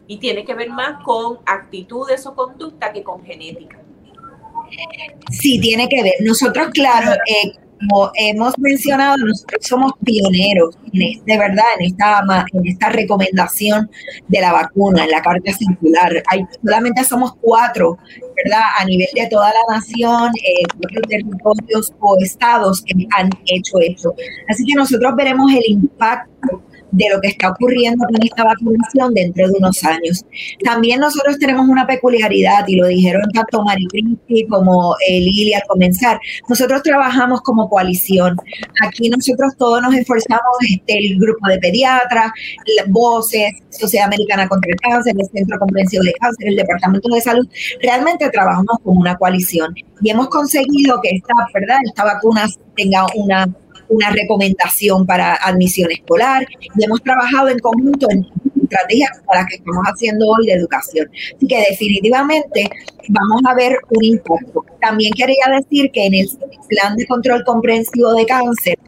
[0.06, 3.78] Y tiene que ver más con actitudes o conducta que con genética.
[5.30, 6.14] Sí, tiene que ver.
[6.20, 7.52] Nosotros, claro, eh,
[7.88, 13.90] como hemos mencionado, nosotros somos pioneros de verdad en esta, en esta recomendación
[14.28, 16.22] de la vacuna, en la carta circular.
[16.30, 17.98] Hay, solamente somos cuatro,
[18.44, 18.62] ¿verdad?
[18.78, 20.62] A nivel de toda la nación, eh,
[21.08, 24.14] territorios o estados que han hecho esto.
[24.48, 29.48] Así que nosotros veremos el impacto de lo que está ocurriendo con esta vacunación dentro
[29.48, 30.24] de unos años.
[30.64, 35.62] También nosotros tenemos una peculiaridad, y lo dijeron tanto Mari Cristi como eh, Lili al
[35.66, 38.36] comenzar, nosotros trabajamos como coalición.
[38.84, 42.30] Aquí nosotros todos nos esforzamos, este, el grupo de pediatras,
[42.88, 47.48] voces, Sociedad Americana contra el Cáncer, el Centro Comprensivo de Cáncer, el Departamento de Salud,
[47.80, 51.78] realmente trabajamos como una coalición y hemos conseguido que esta, ¿verdad?
[51.86, 53.48] esta vacuna tenga una
[53.92, 58.26] una recomendación para admisión escolar y hemos trabajado en conjunto en
[58.62, 61.10] estrategias para las que estamos haciendo hoy de educación.
[61.36, 62.70] Así que definitivamente
[63.08, 64.64] vamos a ver un impacto.
[64.80, 66.28] También quería decir que en el
[66.68, 68.78] plan de control comprensivo de cáncer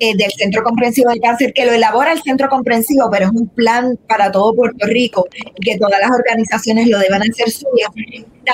[0.00, 3.48] eh, del Centro Comprensivo de Cáncer, que lo elabora el Centro Comprensivo, pero es un
[3.48, 7.88] plan para todo Puerto Rico y que todas las organizaciones lo deban hacer suyo,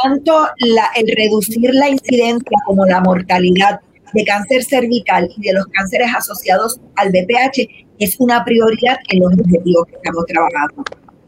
[0.03, 3.81] tanto la, el reducir la incidencia como la mortalidad
[4.13, 7.69] de cáncer cervical y de los cánceres asociados al BPH
[7.99, 10.85] es una prioridad en los objetivos que estamos trabajando.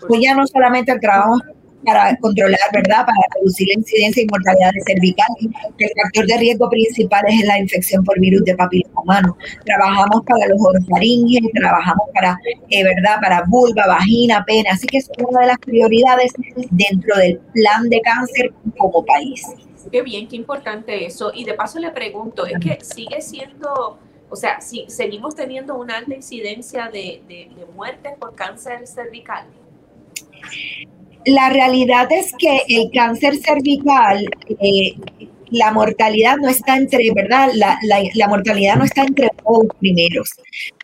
[0.09, 1.43] Pues ya no solamente trabajamos
[1.85, 3.07] para controlar, ¿verdad?
[3.07, 5.27] Para reducir la incidencia y mortalidad de cervical,
[5.79, 9.37] el factor de riesgo principal es la infección por virus de papiloma humano.
[9.65, 12.39] Trabajamos para los orofaringes, trabajamos para,
[12.71, 13.17] eh, ¿verdad?
[13.21, 14.69] Para vulva, vagina, pene.
[14.71, 16.33] Así que es una de las prioridades
[16.71, 19.43] dentro del plan de cáncer como país.
[19.93, 21.31] Qué bien, qué importante eso.
[21.35, 23.99] Y de paso le pregunto, es que sigue siendo,
[24.31, 29.47] o sea, si seguimos teniendo una alta incidencia de, de, muertes por cáncer cervical.
[31.27, 34.95] La realidad es que el cáncer cervical, eh,
[35.51, 37.51] la mortalidad no está entre, ¿verdad?
[37.53, 37.79] La,
[38.15, 40.31] la, mortalidad no está entre los primeros.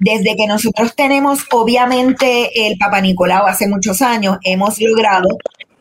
[0.00, 5.28] Desde que nosotros tenemos, obviamente, el Papa Nicolau hace muchos años, hemos logrado,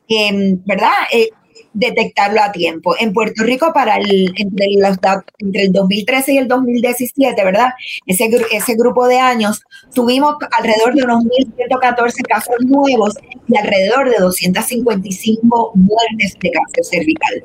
[0.07, 0.93] eh, ¿verdad?
[1.11, 1.29] Eh,
[1.77, 2.95] detectarlo a tiempo.
[2.99, 4.97] En Puerto Rico, para el, entre, los,
[5.39, 7.69] entre el 2013 y el 2017, ¿verdad?
[8.07, 9.61] Ese, ese grupo de años,
[9.93, 13.13] tuvimos alrededor de unos 1.114 casos nuevos
[13.47, 17.41] y alrededor de 255 muertes de cáncer cervical.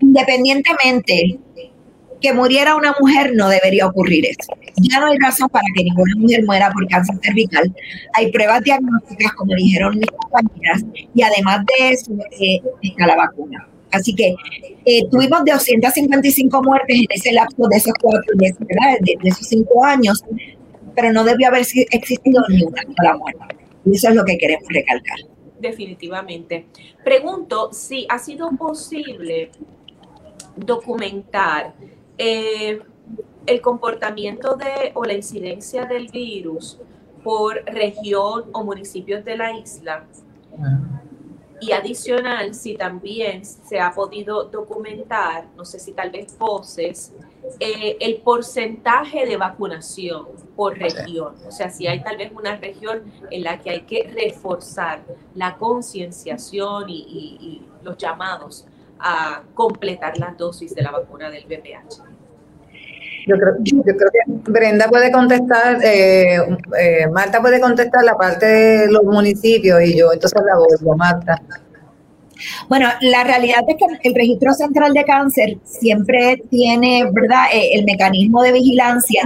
[0.00, 1.38] Independientemente
[2.20, 4.52] que muriera una mujer no debería ocurrir eso.
[4.76, 7.74] Ya no hay razón para que ninguna mujer muera por cáncer cervical.
[8.14, 13.66] Hay pruebas diagnósticas, como dijeron mis compañeras, y además de eso eh, está la vacuna.
[13.92, 14.34] Así que
[14.84, 19.84] eh, tuvimos 255 muertes en ese lapso de esos cuatro meses, de, de, esos cinco
[19.84, 20.22] años,
[20.94, 23.56] pero no debió haber existido ni una sola muerte.
[23.84, 25.18] Y eso es lo que queremos recalcar.
[25.58, 26.66] Definitivamente.
[27.04, 29.50] Pregunto si ha sido posible
[30.56, 31.74] documentar
[32.22, 32.82] eh,
[33.46, 36.78] el comportamiento de o la incidencia del virus
[37.24, 40.04] por región o municipios de la isla.
[41.62, 47.14] Y adicional, si también se ha podido documentar, no sé si tal vez voces,
[47.58, 51.36] eh, el porcentaje de vacunación por región.
[51.48, 55.02] O sea, si hay tal vez una región en la que hay que reforzar
[55.34, 58.66] la concienciación y, y los llamados
[58.98, 62.09] a completar la dosis de la vacuna del VPH.
[63.26, 66.36] Yo creo, yo creo que Brenda puede contestar, eh,
[66.78, 71.42] eh, Marta puede contestar la parte de los municipios y yo entonces la voy, Marta.
[72.68, 77.84] Bueno, la realidad es que el registro central de cáncer siempre tiene, ¿verdad?, eh, el
[77.84, 79.22] mecanismo de vigilancia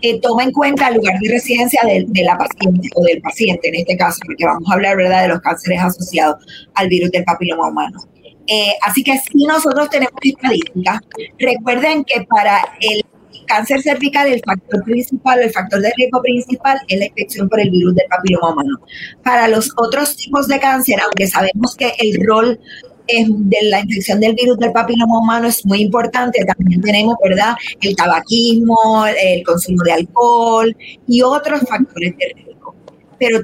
[0.00, 3.76] que toma en cuenta el lugar de residencia de, la paciente o del paciente, en
[3.76, 7.68] este caso, porque vamos a hablar, ¿verdad?, de los cánceres asociados al virus del papiloma
[7.68, 8.00] humano.
[8.46, 11.00] Eh, así que si nosotros tenemos estadísticas,
[11.38, 13.04] recuerden que para el
[13.46, 17.70] cáncer cervical, el factor principal, el factor de riesgo principal es la infección por el
[17.70, 18.80] virus del papiloma humano.
[19.22, 22.58] Para los otros tipos de cáncer, aunque sabemos que el rol
[23.08, 26.44] de la infección del virus del papiloma humano es muy importante.
[26.44, 30.76] También tenemos, ¿verdad?, el tabaquismo, el consumo de alcohol
[31.06, 32.74] y otros factores de riesgo.
[33.18, 33.40] Pero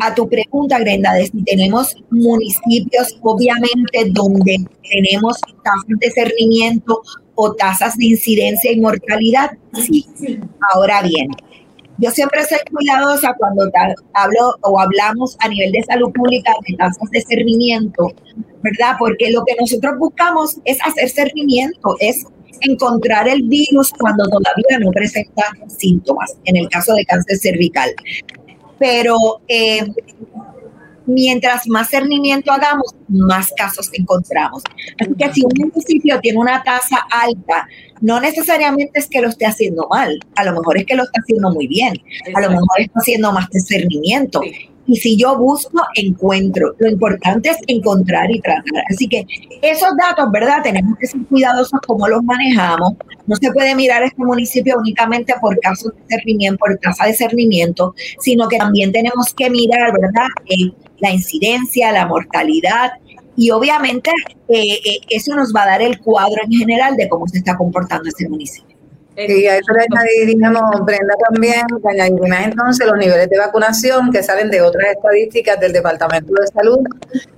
[0.00, 4.56] a tu pregunta, Grenda, de si tenemos municipios, obviamente, donde
[4.90, 7.00] tenemos tasas de cernimiento
[7.34, 10.06] o tasas de incidencia y mortalidad, sí.
[10.72, 11.30] Ahora bien,
[11.98, 13.70] yo siempre soy cuidadosa cuando
[14.14, 18.12] hablo o hablamos a nivel de salud pública de tasas de cernimiento,
[18.62, 18.96] ¿verdad?
[18.98, 22.24] Porque lo que nosotros buscamos es hacer cernimiento, es
[22.62, 27.90] encontrar el virus cuando todavía no presenta síntomas, en el caso de cáncer cervical.
[28.78, 29.86] Pero eh,
[31.06, 34.62] mientras más cernimiento hagamos, más casos encontramos.
[34.98, 37.68] Así que si un municipio tiene una tasa alta,
[38.00, 41.20] no necesariamente es que lo esté haciendo mal, a lo mejor es que lo está
[41.20, 41.94] haciendo muy bien,
[42.34, 44.40] a lo mejor está haciendo más discernimiento.
[44.86, 46.74] Y si yo busco, encuentro.
[46.78, 48.84] Lo importante es encontrar y tratar.
[48.90, 49.26] Así que
[49.62, 50.58] esos datos, ¿verdad?
[50.62, 52.92] Tenemos que ser cuidadosos cómo los manejamos.
[53.26, 57.94] No se puede mirar este municipio únicamente por casos de cernimiento, por tasa de cernimiento,
[58.20, 60.26] sino que también tenemos que mirar, ¿verdad?
[60.46, 62.92] Eh, la incidencia, la mortalidad
[63.36, 64.10] y obviamente
[64.48, 67.56] eh, eh, eso nos va a dar el cuadro en general de cómo se está
[67.56, 68.74] comportando este municipio.
[69.16, 74.24] Y a eso le añadiríamos, Brenda, también, le añadiríamos entonces los niveles de vacunación que
[74.24, 76.80] salen de otras estadísticas del Departamento de Salud,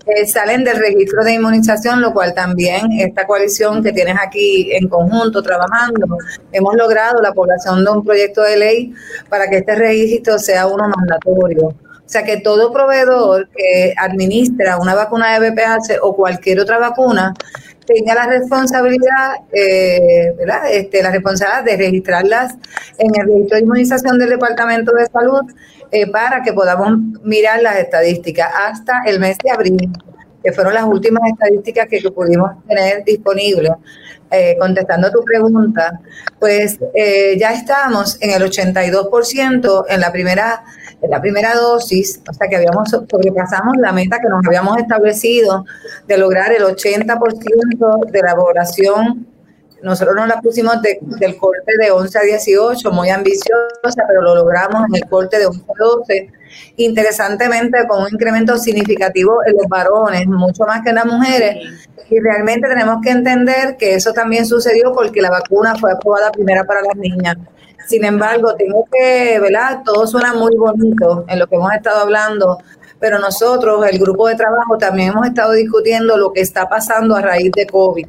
[0.06, 4.88] eh, salen del registro de inmunización, lo cual también esta coalición que tienes aquí en
[4.88, 6.16] conjunto trabajando,
[6.50, 8.94] hemos logrado la población de un proyecto de ley
[9.28, 11.74] para que este registro sea uno mandatorio.
[12.06, 17.34] O sea que todo proveedor que administra una vacuna de BPH o cualquier otra vacuna
[17.84, 20.70] tenga la responsabilidad, eh, ¿verdad?
[20.70, 22.54] Este, la responsabilidad de registrarlas
[22.98, 25.42] en el registro de inmunización del Departamento de Salud
[25.90, 29.90] eh, para que podamos mirar las estadísticas hasta el mes de abril,
[30.44, 33.72] que fueron las últimas estadísticas que, pudimos tener disponibles.
[34.28, 36.00] Eh, contestando a tu pregunta,
[36.40, 36.80] pues
[37.38, 40.64] ya estamos en el 82% en la primera
[41.08, 45.64] la primera dosis, o sea que habíamos sobrepasamos la meta que nos habíamos establecido
[46.06, 49.26] de lograr el 80% de la población.
[49.82, 54.88] Nosotros nos la pusimos del corte de 11 a 18, muy ambiciosa, pero lo logramos
[54.88, 56.30] en el corte de 11 a 12.
[56.76, 61.56] Interesantemente, con un incremento significativo en los varones, mucho más que en las mujeres.
[62.08, 66.64] Y realmente tenemos que entender que eso también sucedió porque la vacuna fue aprobada primera
[66.64, 67.36] para las niñas.
[67.86, 69.82] Sin embargo, tengo que, ¿verdad?
[69.84, 72.58] Todo suena muy bonito en lo que hemos estado hablando,
[72.98, 77.22] pero nosotros, el grupo de trabajo, también hemos estado discutiendo lo que está pasando a
[77.22, 78.06] raíz de COVID.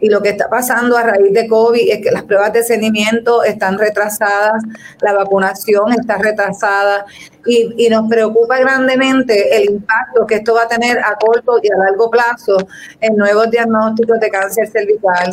[0.00, 3.42] Y lo que está pasando a raíz de COVID es que las pruebas de seguimiento
[3.42, 4.62] están retrasadas,
[5.00, 7.06] la vacunación está retrasada
[7.46, 11.78] y, nos preocupa grandemente el impacto que esto va a tener a corto y a
[11.78, 12.56] largo plazo
[13.00, 15.32] en nuevos diagnósticos de cáncer cervical,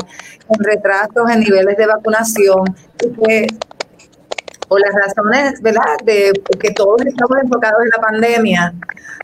[0.49, 2.63] en retrasos en niveles de vacunación
[3.03, 3.47] y que
[4.67, 8.73] por las razones, ¿verdad?, de que todos estamos enfocados en la pandemia,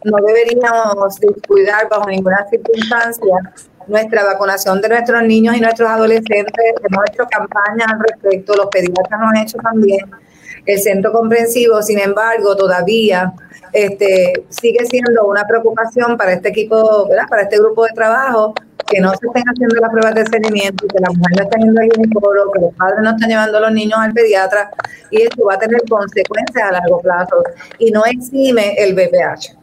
[0.03, 3.53] no deberíamos descuidar bajo ninguna circunstancia
[3.88, 6.73] nuestra vacunación de nuestros niños y nuestros adolescentes.
[6.89, 10.09] Hemos hecho campañas al respecto, los pediatras lo han hecho también,
[10.65, 13.34] el centro comprensivo, sin embargo, todavía
[13.73, 17.27] este, sigue siendo una preocupación para este equipo, ¿verdad?
[17.29, 18.53] para este grupo de trabajo,
[18.88, 21.82] que no se estén haciendo las pruebas de seguimiento, que la mujer no está yendo
[21.82, 24.69] al ginecólogo, que los padres no están llevando a los niños al pediatra,
[25.09, 27.43] y eso va a tener consecuencias a largo plazo
[27.79, 29.61] y no exime el BPH.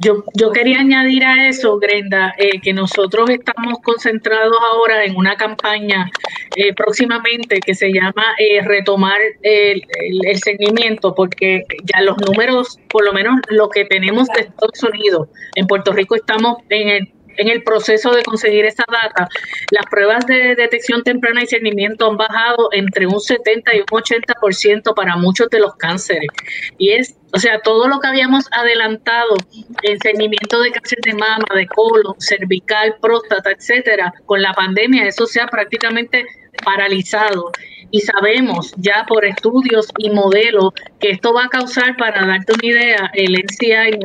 [0.00, 5.36] Yo, yo quería añadir a eso, Grenda, eh, que nosotros estamos concentrados ahora en una
[5.36, 6.10] campaña
[6.56, 9.82] eh, próximamente que se llama eh, retomar el,
[10.24, 15.28] el, seguimiento, porque ya los números, por lo menos lo que tenemos de Estados Unidos,
[15.54, 19.28] en Puerto Rico estamos en el en el proceso de conseguir esa data,
[19.70, 24.94] las pruebas de detección temprana y seguimiento han bajado entre un 70 y un 80%
[24.94, 26.28] para muchos de los cánceres.
[26.76, 29.36] Y es, o sea, todo lo que habíamos adelantado
[29.82, 35.26] en seguimiento de cáncer de mama, de colon, cervical, próstata, etcétera, con la pandemia, eso
[35.26, 36.26] se ha prácticamente
[36.64, 37.52] paralizado
[37.90, 42.66] y sabemos ya por estudios y modelos que esto va a causar, para darte una
[42.66, 43.98] idea, el NCI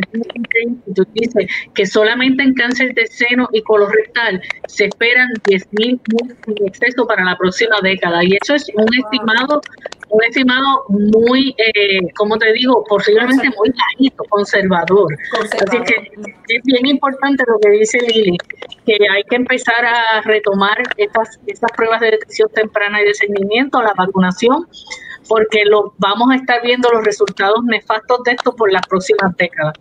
[1.14, 6.00] dice que solamente en cáncer de seno y colorectal se esperan 10.000
[6.48, 8.24] en exceso para la próxima década.
[8.24, 9.62] Y eso es un estimado
[10.14, 15.12] un estimado muy, eh, como te digo, posiblemente muy bajito, conservador.
[15.42, 15.96] Así que
[16.56, 18.38] es bien importante lo que dice Lili,
[18.86, 23.63] que hay que empezar a retomar estas, estas pruebas de detección temprana y de seguimiento,
[23.72, 24.68] la vacunación,
[25.28, 29.74] porque lo, vamos a estar viendo los resultados nefastos de esto por las próximas décadas.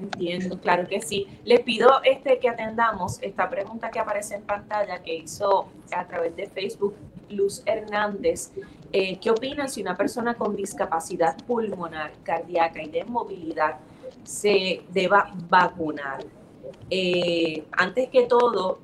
[0.00, 1.26] Entiendo, claro que sí.
[1.44, 6.34] Les pido este que atendamos esta pregunta que aparece en pantalla que hizo a través
[6.36, 6.94] de Facebook
[7.28, 8.50] Luz Hernández.
[8.92, 13.76] Eh, ¿Qué opinan si una persona con discapacidad pulmonar, cardíaca y de movilidad
[14.24, 16.24] se deba vacunar?
[16.88, 18.78] Eh, antes que todo,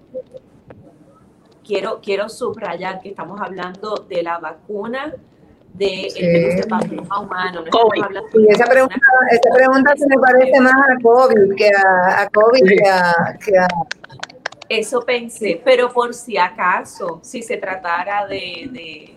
[1.66, 5.14] quiero, quiero subrayar que estamos hablando de la vacuna
[5.74, 6.26] de sí.
[6.26, 7.64] virus de papiloma humano.
[7.70, 8.96] No y esa pregunta,
[9.30, 13.58] esa pregunta se me parece más a COVID que a, a COVID que a, que
[13.58, 13.66] a,
[14.68, 18.70] Eso pensé, pero por si acaso, si se tratara de...
[18.72, 19.12] de,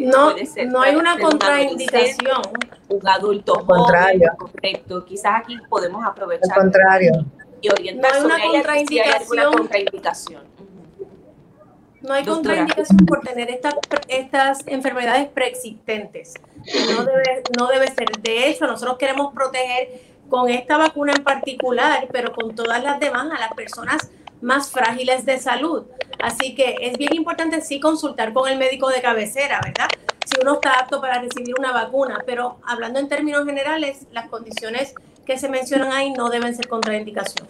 [0.00, 2.42] no, ser, no hay una contraindicación.
[2.88, 4.32] Un adulto contrario.
[4.36, 5.04] joven, correcto.
[5.04, 6.50] Quizás aquí podemos aprovechar.
[6.50, 7.24] Al contrario.
[7.60, 8.88] Y orientar no hay una contraindicación.
[8.88, 10.57] Si hay alguna contraindicación.
[12.02, 12.56] No hay Doctora.
[12.56, 13.74] contraindicación por tener estas,
[14.08, 16.34] estas enfermedades preexistentes.
[16.94, 18.10] No debe, no debe ser.
[18.22, 23.32] De hecho, nosotros queremos proteger con esta vacuna en particular, pero con todas las demás
[23.32, 25.86] a las personas más frágiles de salud.
[26.20, 29.88] Así que es bien importante sí consultar con el médico de cabecera, ¿verdad?
[30.24, 34.94] Si uno está apto para recibir una vacuna, pero hablando en términos generales, las condiciones
[35.26, 37.48] que se mencionan ahí no deben ser contraindicación.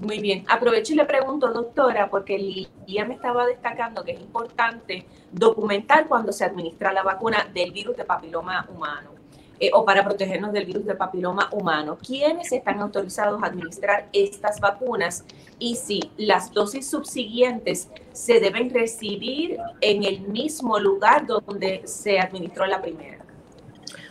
[0.00, 0.44] Muy bien.
[0.48, 6.32] Aprovecho y le pregunto, doctora, porque Lía me estaba destacando que es importante documentar cuando
[6.32, 9.10] se administra la vacuna del virus de papiloma humano
[9.58, 11.98] eh, o para protegernos del virus de papiloma humano.
[12.00, 15.24] ¿Quiénes están autorizados a administrar estas vacunas?
[15.58, 22.66] Y si las dosis subsiguientes se deben recibir en el mismo lugar donde se administró
[22.66, 23.17] la primera.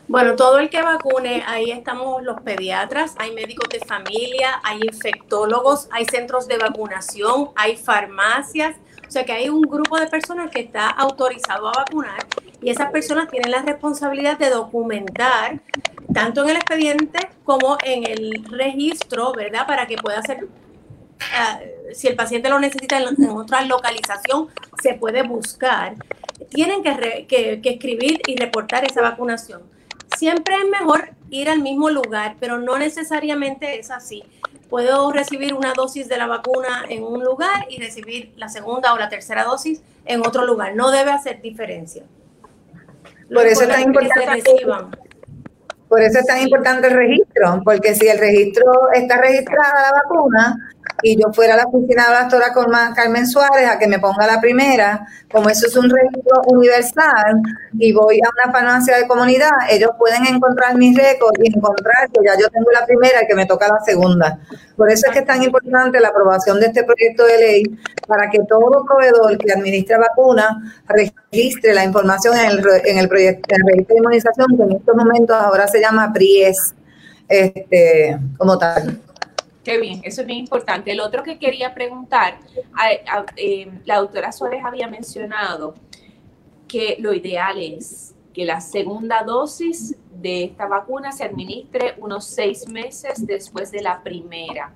[0.10, 5.90] Bueno, todo el que vacune, ahí estamos los pediatras, hay médicos de familia, hay infectólogos,
[5.92, 10.62] hay centros de vacunación, hay farmacias, o sea que hay un grupo de personas que
[10.62, 12.26] está autorizado a vacunar
[12.62, 15.60] y esas personas tienen la responsabilidad de documentar
[16.14, 19.68] tanto en el expediente como en el registro, ¿verdad?
[19.68, 24.48] Para que pueda ser, uh, si el paciente lo necesita en, en, otra localización,
[24.82, 25.96] se puede buscar.
[26.50, 29.76] Tienen que, re, que, que escribir y reportar esa vacunación
[30.18, 34.24] siempre es mejor ir al mismo lugar, pero no necesariamente es así.
[34.70, 38.98] Puedo recibir una dosis de la vacuna en un lugar y recibir la segunda o
[38.98, 40.76] la tercera dosis en otro lugar.
[40.76, 42.04] No debe hacer diferencia.
[43.34, 44.54] Por eso es tan importante.
[45.88, 50.76] Por eso es tan importante el registro, porque si el registro está registrada la vacuna,
[51.04, 54.26] y yo fuera a la oficina de la doctora Carmen Suárez a que me ponga
[54.26, 57.42] la primera, como eso es un registro universal
[57.78, 62.20] y voy a una farmacia de comunidad, ellos pueden encontrar mis récords y encontrar que
[62.26, 64.40] ya yo tengo la primera y que me toca la segunda.
[64.76, 67.64] Por eso es que es tan importante la aprobación de este proyecto de ley
[68.08, 70.52] para que todo proveedor que administre vacunas
[70.88, 74.72] registre la información en el, en el proyecto en el registro de inmunización que en
[74.74, 76.74] estos momentos ahora se llama PRIES
[77.28, 79.00] este, como tal.
[79.68, 80.94] Qué bien, eso es bien importante.
[80.94, 82.40] El otro que quería preguntar,
[82.74, 85.74] a, eh, la doctora Suárez había mencionado
[86.70, 92.66] que lo ideal es que la segunda dosis de esta vacuna se administre unos seis
[92.70, 94.72] meses después de la primera.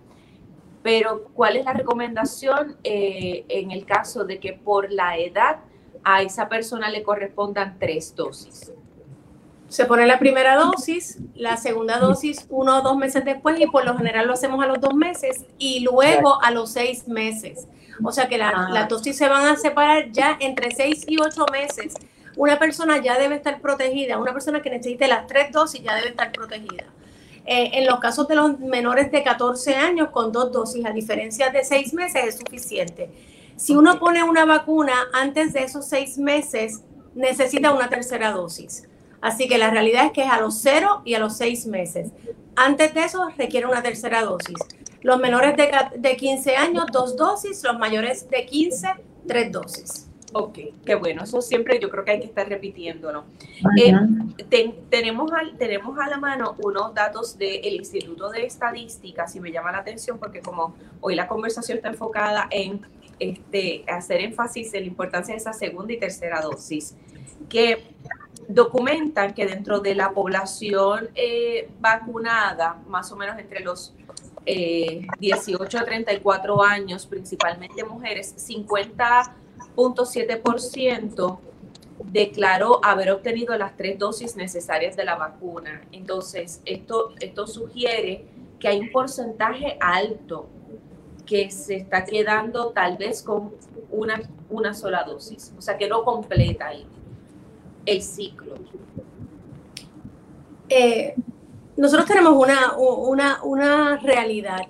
[0.84, 5.62] Pero, ¿cuál es la recomendación eh, en el caso de que por la edad
[6.04, 8.74] a esa persona le correspondan tres dosis?
[9.72, 13.86] Se pone la primera dosis, la segunda dosis uno o dos meses después y por
[13.86, 17.70] lo general lo hacemos a los dos meses y luego a los seis meses.
[18.04, 18.70] O sea que la, ah.
[18.70, 21.94] las dosis se van a separar ya entre seis y ocho meses.
[22.36, 26.10] Una persona ya debe estar protegida, una persona que necesite las tres dosis ya debe
[26.10, 26.84] estar protegida.
[27.46, 31.50] Eh, en los casos de los menores de 14 años con dos dosis, a diferencia
[31.50, 33.10] de seis meses, es suficiente.
[33.56, 36.82] Si uno pone una vacuna antes de esos seis meses,
[37.16, 38.91] necesita una tercera dosis.
[39.22, 42.12] Así que la realidad es que es a los 0 y a los 6 meses.
[42.56, 44.58] Antes de eso requiere una tercera dosis.
[45.02, 47.64] Los menores de, de 15 años, dos dosis.
[47.64, 48.88] Los mayores de 15,
[49.28, 50.08] tres dosis.
[50.34, 51.24] Ok, qué bueno.
[51.24, 53.26] Eso siempre yo creo que hay que estar repitiéndolo.
[53.78, 53.94] Eh,
[54.50, 59.52] ten, tenemos, al, tenemos a la mano unos datos del Instituto de Estadística, si me
[59.52, 62.82] llama la atención, porque como hoy la conversación está enfocada en
[63.20, 66.96] este, hacer énfasis en la importancia de esa segunda y tercera dosis,
[67.50, 67.84] que
[68.48, 73.94] documentan que dentro de la población eh, vacunada, más o menos entre los
[74.46, 81.40] 18 a 34 años, principalmente mujeres, 50.7%
[82.06, 85.82] declaró haber obtenido las tres dosis necesarias de la vacuna.
[85.92, 88.26] Entonces, esto, esto sugiere
[88.60, 90.48] que hay un porcentaje alto
[91.26, 93.54] que se está quedando tal vez con
[93.90, 96.68] una, una sola dosis, o sea, que no completa
[97.86, 98.56] el ciclo.
[100.70, 101.16] Eh,
[101.78, 104.62] nosotros tenemos una, una, una realidad.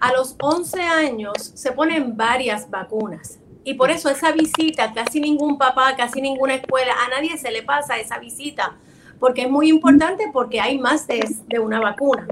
[0.00, 5.58] A los 11 años se ponen varias vacunas y por eso esa visita, casi ningún
[5.58, 8.76] papá, casi ninguna escuela, a nadie se le pasa esa visita,
[9.20, 12.26] porque es muy importante porque hay más de, de una vacuna.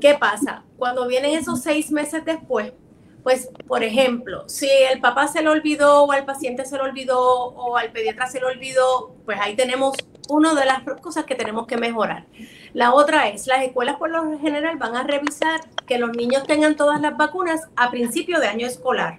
[0.00, 0.62] ¿Qué pasa?
[0.76, 2.72] Cuando vienen esos seis meses después,
[3.24, 7.18] pues, por ejemplo, si el papá se lo olvidó o al paciente se lo olvidó
[7.18, 9.96] o al pediatra se lo olvidó, pues ahí tenemos
[10.28, 12.26] una de las cosas que tenemos que mejorar.
[12.74, 16.76] La otra es, las escuelas por lo general van a revisar que los niños tengan
[16.76, 19.18] todas las vacunas a principio de año escolar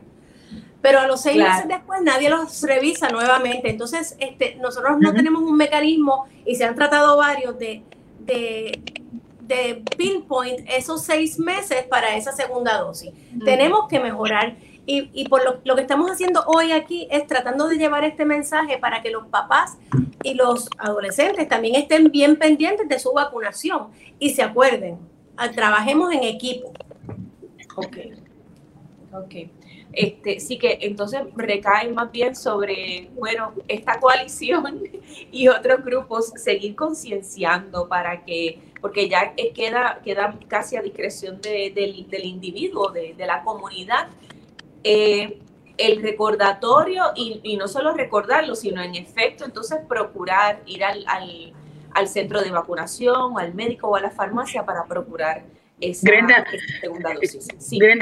[0.85, 3.71] pero a los seis meses después nadie los revisa nuevamente.
[3.71, 7.81] Entonces, este, nosotros no tenemos un mecanismo y se han tratado varios de,
[8.19, 8.83] de,
[9.47, 13.11] de pinpoint esos seis meses para esa segunda dosis.
[13.43, 14.55] Tenemos que mejorar.
[14.87, 18.23] Y, y por lo, lo, que estamos haciendo hoy aquí es tratando de llevar este
[18.23, 19.79] mensaje para que los papás
[20.21, 23.87] y los adolescentes también estén bien pendientes de su vacunación
[24.19, 24.99] y se acuerden,
[25.55, 26.71] trabajemos en equipo.
[27.75, 27.97] Ok.
[29.13, 29.35] Ok.
[29.93, 34.83] Este, sí que entonces recae más bien sobre, bueno, esta coalición
[35.31, 42.05] y otros grupos seguir concienciando para que, porque ya queda, queda casi a discreción del,
[42.23, 44.09] individuo, de, la comunidad,
[44.83, 45.39] eh,
[45.75, 51.51] el recordatorio y, no solo recordarlo, sino en efecto entonces procurar ir al, al,
[51.95, 55.45] al centro de vacunación al médico o a la farmacia para procurar
[55.81, 56.45] Grenda,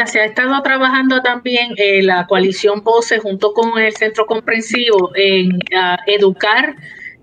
[0.05, 5.59] se ha estado trabajando también en la coalición POSE junto con el Centro Comprensivo en
[6.07, 6.75] educar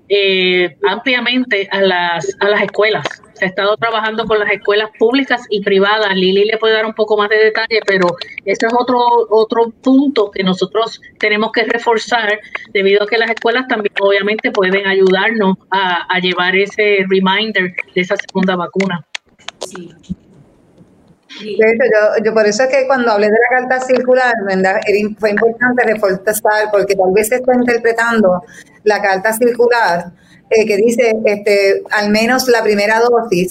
[0.09, 3.05] eh, ampliamente a las, a las escuelas.
[3.41, 6.15] Se ha estado trabajando con las escuelas públicas y privadas.
[6.15, 8.07] Lili le puede dar un poco más de detalle, pero
[8.45, 8.99] ese es otro,
[9.31, 12.39] otro punto que nosotros tenemos que reforzar
[12.75, 18.01] debido a que las escuelas también obviamente pueden ayudarnos a, a llevar ese reminder de
[18.03, 19.07] esa segunda vacuna.
[19.61, 24.35] Sí, yo, yo, por eso es que cuando hablé de la carta circular,
[25.19, 28.43] fue importante reforzar, porque tal vez se está interpretando
[28.85, 30.13] la carta circular
[30.51, 33.51] eh, que dice este, al menos la primera dosis,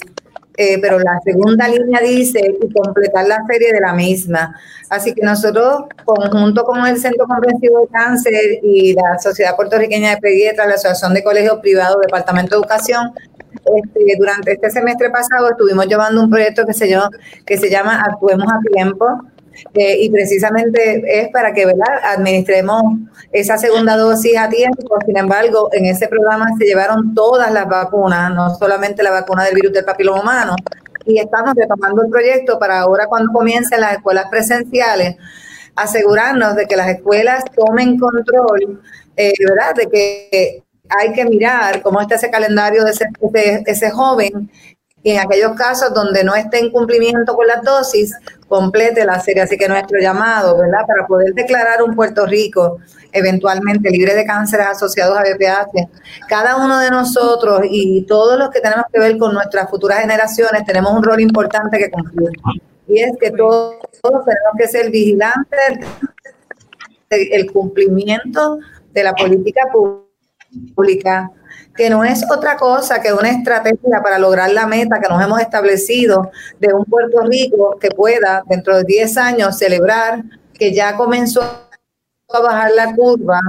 [0.56, 4.54] eh, pero la segunda línea dice y completar la serie de la misma.
[4.90, 10.16] Así que nosotros, conjunto con el Centro Comprensivo de Cáncer y la Sociedad Puertorriqueña de
[10.18, 13.12] Pediatras, la Asociación de Colegios Privados, Departamento de Educación,
[13.52, 17.10] este, durante este semestre pasado estuvimos llevando un proyecto que se, llama,
[17.46, 19.06] que se llama Actuemos a Tiempo,
[19.74, 22.00] eh, y precisamente es para que ¿verdad?
[22.04, 22.82] administremos
[23.32, 24.96] esa segunda dosis a tiempo.
[25.06, 29.54] Sin embargo, en ese programa se llevaron todas las vacunas, no solamente la vacuna del
[29.54, 30.56] virus del papiloma humano,
[31.06, 35.16] y estamos retomando el proyecto para ahora cuando comiencen las escuelas presenciales,
[35.76, 38.80] asegurarnos de que las escuelas tomen control,
[39.16, 39.74] eh, ¿verdad?
[39.74, 43.06] De que hay que mirar cómo está ese calendario de ese,
[43.66, 44.50] ese, joven
[45.02, 48.14] y en aquellos casos donde no esté en cumplimiento con las dosis,
[48.48, 49.42] complete la serie.
[49.42, 50.86] Así que nuestro llamado, ¿verdad?
[50.86, 52.78] Para poder declarar un Puerto Rico
[53.12, 55.88] eventualmente libre de cánceres asociados a BPH,
[56.28, 60.64] cada uno de nosotros y todos los que tenemos que ver con nuestras futuras generaciones
[60.64, 62.30] tenemos un rol importante que cumplir.
[62.86, 65.86] Y es que todos, todos tenemos que ser vigilantes
[67.08, 68.58] del cumplimiento
[68.92, 71.30] de la política pública,
[71.80, 75.40] que no es otra cosa que una estrategia para lograr la meta que nos hemos
[75.40, 80.22] establecido de un Puerto Rico que pueda dentro de 10 años celebrar
[80.52, 83.40] que ya comenzó a bajar la curva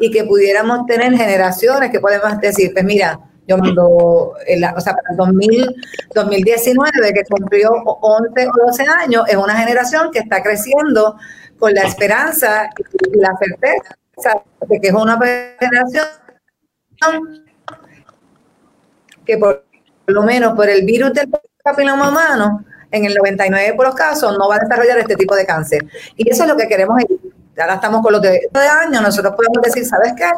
[0.00, 4.34] y que pudiéramos tener generaciones que podemos decir, pues mira, yo mando, o
[4.80, 10.42] sea, para el 2019, que cumplió 11 o 12 años, es una generación que está
[10.42, 11.14] creciendo
[11.56, 12.68] con la esperanza
[13.12, 15.16] y la certeza de que es una
[15.60, 16.06] generación
[19.26, 19.64] que por
[20.06, 21.28] lo menos por el virus del
[21.62, 25.44] papiloma humano, en el 99% de los casos no va a desarrollar este tipo de
[25.44, 25.84] cáncer.
[26.16, 26.96] Y eso es lo que queremos
[27.58, 30.30] Ahora estamos con los de, de años, nosotros podemos decir, ¿sabes qué?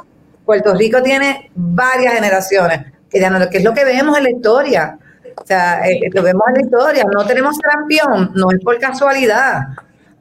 [0.44, 4.98] Puerto Rico tiene varias generaciones, que, es lo que vemos en la historia.
[5.36, 7.04] O sea, eh, lo vemos en la historia.
[7.12, 9.60] No tenemos campeón, no es por casualidad.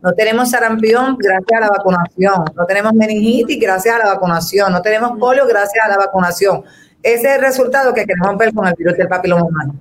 [0.02, 2.46] No tenemos sarampión gracias a la vacunación.
[2.56, 4.72] No tenemos meningitis gracias a la vacunación.
[4.72, 6.64] No tenemos polio gracias a la vacunación.
[7.08, 9.76] Ese es el resultado que queremos ver con el virus del papiloma humano.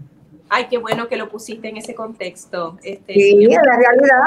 [0.48, 2.78] Ay, qué bueno que lo pusiste en ese contexto.
[2.84, 4.18] Este, sí, en la realidad,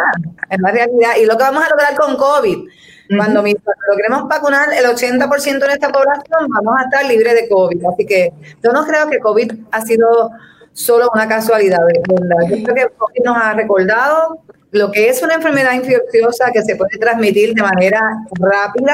[0.50, 1.12] en la realidad.
[1.22, 2.68] Y lo que vamos a lograr con COVID,
[3.16, 7.86] cuando, logremos vacunar el 80% de esta población, vamos a estar libres de COVID.
[7.86, 10.32] Así que yo no creo que COVID ha sido
[10.74, 11.80] solo una casualidad.
[12.10, 14.40] Yo creo que COVID nos ha recordado
[14.72, 18.02] lo que es una enfermedad infecciosa que se puede transmitir de manera
[18.40, 18.94] rápida.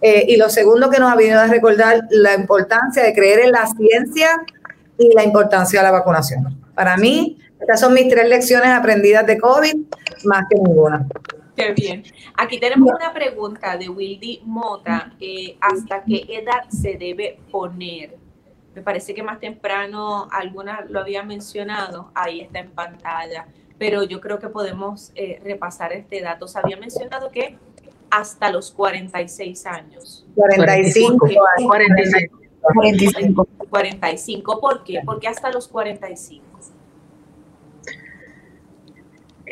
[0.00, 3.52] Eh, y lo segundo que nos ha venido a recordar la importancia de creer en
[3.52, 4.44] la ciencia
[4.96, 6.60] y la importancia de la vacunación.
[6.74, 9.74] Para mí, estas son mis tres lecciones aprendidas de COVID,
[10.24, 11.06] más que ninguna.
[11.56, 12.04] Qué bien.
[12.36, 15.12] Aquí tenemos una pregunta de Wildy Mota.
[15.60, 18.16] ¿Hasta qué edad se debe poner?
[18.76, 24.20] Me parece que más temprano alguna lo había mencionado, ahí está en pantalla, pero yo
[24.20, 26.46] creo que podemos eh, repasar este dato.
[26.46, 27.58] Se había mencionado que
[28.10, 30.26] hasta los 46 años.
[30.34, 31.28] 45
[31.66, 32.28] 45.
[32.62, 33.48] 45.
[33.70, 34.60] 45.
[34.60, 35.00] ¿Por qué?
[35.04, 36.44] Porque hasta los 45.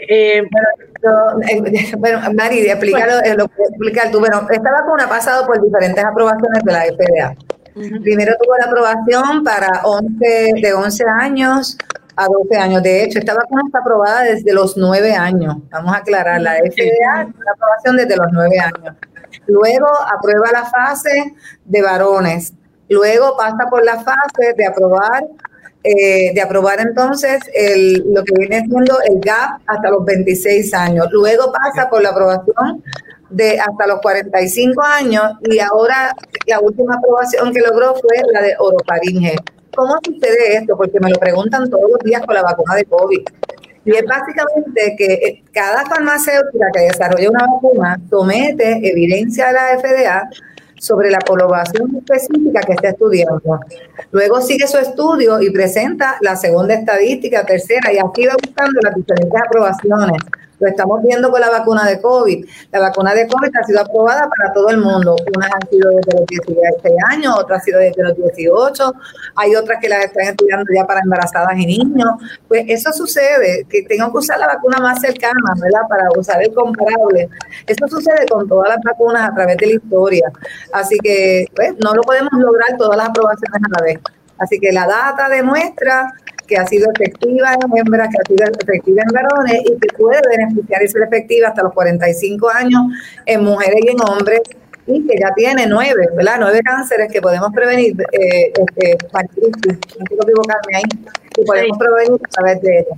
[0.09, 0.43] Eh,
[1.01, 4.21] bueno, eh, Mari, explícalo, eh, lo explicar tú.
[4.21, 7.37] Bueno, esta vacuna ha pasado por diferentes aprobaciones de la FDA.
[8.03, 11.77] Primero tuvo la aprobación para 11, de 11 años
[12.17, 12.83] a 12 años.
[12.83, 15.57] De hecho, esta vacuna está aprobada desde los 9 años.
[15.71, 18.97] Vamos a aclarar, la FDA la aprobación desde los 9 años.
[19.47, 19.87] Luego
[20.17, 22.53] aprueba la fase de varones.
[22.89, 25.25] Luego pasa por la fase de aprobar,
[25.83, 31.09] eh, de aprobar entonces el, lo que viene siendo el GAP hasta los 26 años.
[31.13, 32.83] Luego pasa por la aprobación
[33.29, 36.15] de hasta los 45 años y ahora
[36.47, 39.37] la última aprobación que logró fue la de orofaringe.
[39.77, 40.77] ¿Cómo sucede esto?
[40.77, 43.21] Porque me lo preguntan todos los días con la vacuna de COVID.
[43.85, 49.79] Y es básicamente que eh, cada farmacéutica que desarrolla una vacuna somete evidencia a la
[49.79, 50.29] FDA
[50.79, 53.61] sobre la población específica que está estudiando.
[54.11, 58.95] Luego sigue su estudio y presenta la segunda estadística, tercera, y aquí va buscando las
[58.95, 60.23] diferentes aprobaciones.
[60.59, 62.47] Lo estamos viendo con la vacuna de COVID.
[62.73, 65.17] La vacuna de COVID ha sido aprobada para todo el mundo.
[65.37, 68.95] Unas han sido desde los 17 años, otras han sido desde los 18.
[69.37, 72.11] Hay otras que las están estudiando ya para embarazadas y niños.
[72.49, 75.83] Pues eso sucede, que tengo que usar la vacuna más cercana, ¿verdad?
[75.89, 77.29] Para usar el comparable.
[77.67, 80.33] Eso sucede con todas las vacunas a través de la historia.
[80.73, 84.01] Así que, pues, no lo podemos lograr todas las aprobaciones a la vez.
[84.39, 86.13] Así que la data demuestra
[86.47, 90.21] que ha sido efectiva en hembras, que ha sido efectiva en varones y que puede
[90.29, 92.83] beneficiar y ser efectiva hasta los 45 años
[93.27, 94.41] en mujeres y en hombres
[94.87, 96.37] y que ya tiene nueve, ¿verdad?
[96.39, 100.83] Nueve cánceres que podemos prevenir, eh, este, no quiero equivocarme ahí,
[101.37, 102.97] y podemos prevenir a través de ella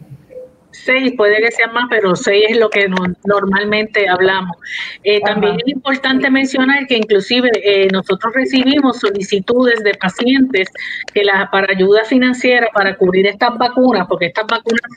[0.70, 2.88] seis, puede que sea más, pero seis es lo que
[3.24, 4.56] normalmente hablamos.
[5.04, 10.68] Eh, también es importante mencionar que inclusive eh, nosotros recibimos solicitudes de pacientes
[11.12, 14.90] que la, para ayuda financiera para cubrir estas vacunas, porque estas vacunas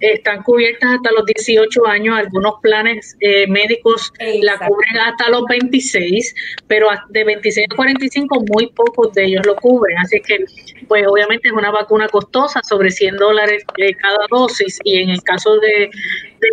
[0.00, 4.12] están cubiertas hasta los 18 años, algunos planes eh, médicos
[4.42, 6.34] la cubren hasta los 26,
[6.66, 10.44] pero de 26 a 45 muy pocos de ellos lo cubren, así que
[10.88, 13.64] pues obviamente es una vacuna costosa, sobre 100 dólares
[14.00, 15.90] cada dosis y en el caso de,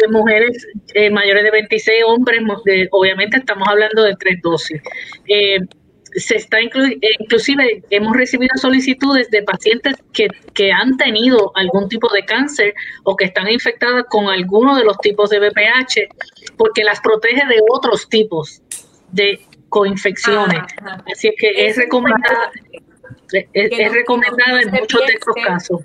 [0.09, 2.41] mujeres eh, mayores de 26, hombres,
[2.91, 4.81] obviamente estamos hablando de tres dosis.
[5.27, 5.59] Eh,
[6.13, 12.25] se está inclusive hemos recibido solicitudes de pacientes que, que, han tenido algún tipo de
[12.25, 16.09] cáncer o que están infectadas con alguno de los tipos de BPH
[16.57, 18.61] porque las protege de otros tipos
[19.11, 19.39] de
[19.69, 20.59] coinfecciones.
[21.09, 22.51] Así es que es, recomendada
[23.31, 25.81] es, recomendada en muchos de estos casos.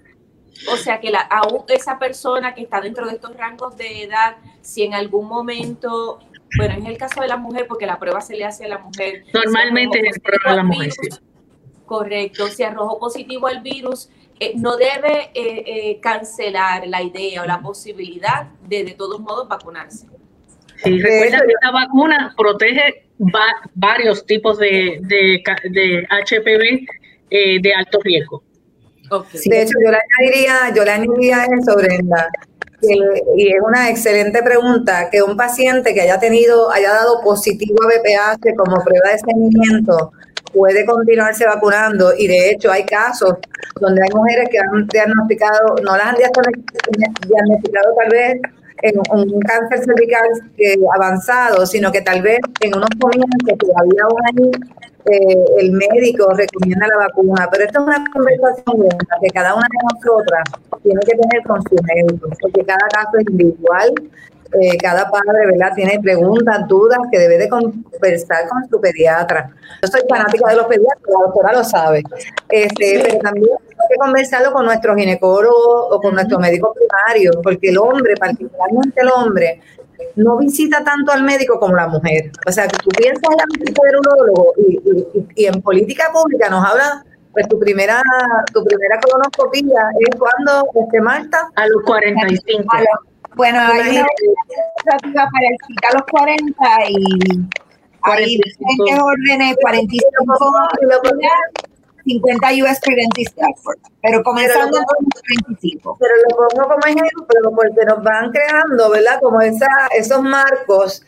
[0.73, 4.37] O sea que la, aún esa persona que está dentro de estos rangos de edad,
[4.63, 6.19] si en algún momento,
[6.57, 8.79] bueno, en el caso de la mujer, porque la prueba se le hace a la
[8.79, 9.25] mujer.
[9.33, 10.93] Normalmente es el prueba de la mujer.
[11.85, 17.47] Correcto, si arrojó positivo al virus, eh, no debe eh, eh, cancelar la idea o
[17.47, 20.07] la posibilidad de de todos modos vacunarse.
[20.77, 23.07] Sí, recuerda que esta vacuna protege
[23.75, 26.87] varios tipos de, de, de HPV
[27.31, 28.43] de alto riesgo.
[29.11, 32.29] De hecho, yo le añadiría, yo le añadiría eso, Brenda,
[32.83, 37.87] y es una excelente pregunta, que un paciente que haya tenido, haya dado positivo a
[37.87, 40.13] BPH como prueba de seguimiento,
[40.53, 42.13] puede continuarse vacunando.
[42.17, 43.35] Y de hecho hay casos
[43.81, 48.41] donde hay mujeres que han diagnosticado, no las han diagnosticado tal vez
[48.83, 50.29] en un cáncer cervical
[50.59, 54.51] eh, avanzado, sino que tal vez en unos comienzos todavía aún ahí
[55.11, 58.89] eh, el médico recomienda la vacuna, pero esto es una conversación
[59.21, 60.43] que cada una de nosotras
[60.83, 63.95] tiene que tener con su médico, porque cada caso es individual,
[64.61, 65.73] eh, cada padre, ¿verdad?
[65.75, 69.51] Tiene preguntas, dudas que debe de conversar con su pediatra.
[69.83, 72.03] Yo soy fanática de los pediatras, la doctora lo sabe.
[72.49, 77.69] Este, pero también hay que conversarlo con nuestro ginecólogo o con nuestro médico primario, porque
[77.69, 79.61] el hombre, particularmente el hombre,
[80.17, 82.31] no visita tanto al médico como la mujer.
[82.47, 84.81] O sea, que tú piensas en la visita del urólogo y,
[85.37, 88.01] y, en política pública nos habla pues tu primera
[88.53, 91.51] tu primera colonoscopia es cuando este Marta.
[91.55, 92.67] A los 45
[93.35, 96.95] bueno hay una iniciativa para a los 40 y
[98.03, 100.25] hay diferentes órdenes 45
[102.07, 105.07] 50 US Prevent Stafford, pero comenzando con
[105.49, 105.97] 25.
[105.99, 109.19] Pero lo pongo como ejemplo porque nos van creando, ¿verdad?
[109.21, 111.03] Como esa, esos marcos.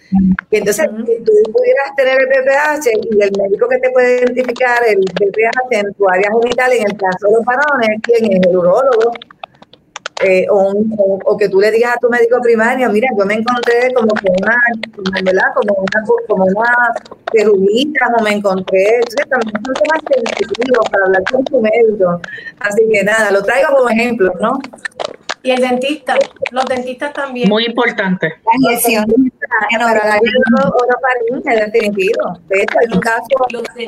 [0.51, 4.83] Y entonces, si tú pudieras tener el BPH y el médico que te puede identificar
[4.89, 8.47] el BPH en tu área genital, en el caso de los varones, ¿quién es?
[8.47, 9.13] El urólogo
[10.25, 10.75] eh, o,
[11.25, 14.29] o, que tú le digas a tu médico primario, mira, yo me encontré como que
[14.41, 14.57] una,
[15.25, 15.47] ¿verdad?
[15.55, 16.95] Como una, como una
[18.19, 22.21] o me encontré, entonces también son temas sensitivos para hablar con tu médico.
[22.59, 24.59] Así que nada, lo traigo como ejemplo, ¿no?
[25.43, 26.17] Y el dentista,
[26.51, 27.49] los dentistas también.
[27.49, 28.35] Muy importante.
[28.45, 29.07] La lesión.
[29.79, 30.21] Para la
[30.75, 32.39] orofaringe, definitivo.
[32.49, 33.25] De hecho, hay un caso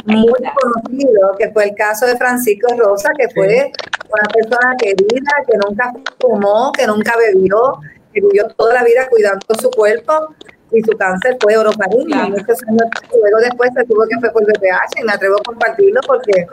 [0.06, 3.70] muy conocido, que fue el caso de Francisco Rosa, que fue
[4.08, 7.80] una persona querida, que nunca fumó, que nunca bebió,
[8.12, 10.34] que vivió toda la vida cuidando su cuerpo
[10.72, 12.16] y su cáncer fue orofaringe.
[12.16, 16.46] luego después se tuvo que fue por VPH y me atrevo a compartirlo porque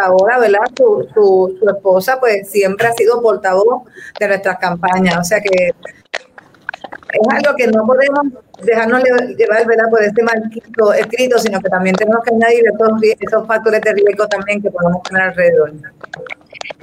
[0.00, 0.60] ahora, ¿verdad?
[0.76, 3.84] Su, su, su, esposa pues siempre ha sido portavoz
[4.18, 5.18] de nuestras campañas.
[5.18, 5.74] O sea que
[7.12, 8.26] es algo que no podemos
[8.62, 9.02] dejarnos
[9.36, 9.90] llevar ¿verdad?
[9.90, 12.90] por este marquito escrito, sino que también tenemos que añadir esos,
[13.20, 15.72] esos factores de riesgo también que podemos tener alrededor.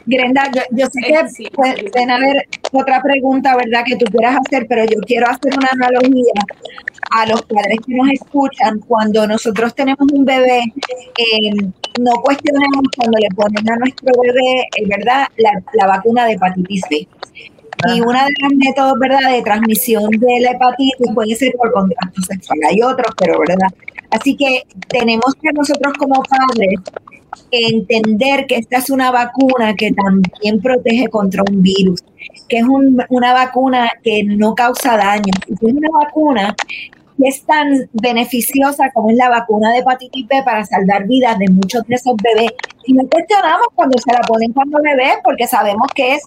[0.07, 4.99] Grenda, yo, sé que pueden haber otra pregunta, ¿verdad?, que tú quieras hacer, pero yo
[5.01, 6.33] quiero hacer una analogía
[7.11, 8.79] a los padres que nos escuchan.
[8.87, 10.59] Cuando nosotros tenemos un bebé,
[11.17, 16.33] eh, no cuestionemos cuando le ponen a nuestro bebé, eh, ¿verdad?, la, la vacuna de
[16.33, 17.07] hepatitis B.
[17.93, 22.21] Y uno de los métodos, ¿verdad?, de transmisión de la hepatitis puede ser por contacto
[22.21, 22.59] sexual.
[22.69, 23.67] Hay otros, pero, ¿verdad?
[24.11, 26.79] Así que tenemos que nosotros como padres
[27.51, 32.01] entender que esta es una vacuna que también protege contra un virus,
[32.47, 32.65] que es
[33.09, 36.55] una vacuna que no causa daño, es una vacuna
[37.17, 41.47] que es tan beneficiosa como es la vacuna de hepatitis B para salvar vidas de
[41.49, 42.51] muchos de esos bebés.
[42.85, 46.21] Y no cuestionamos cuando se la ponen cuando bebés, porque sabemos que es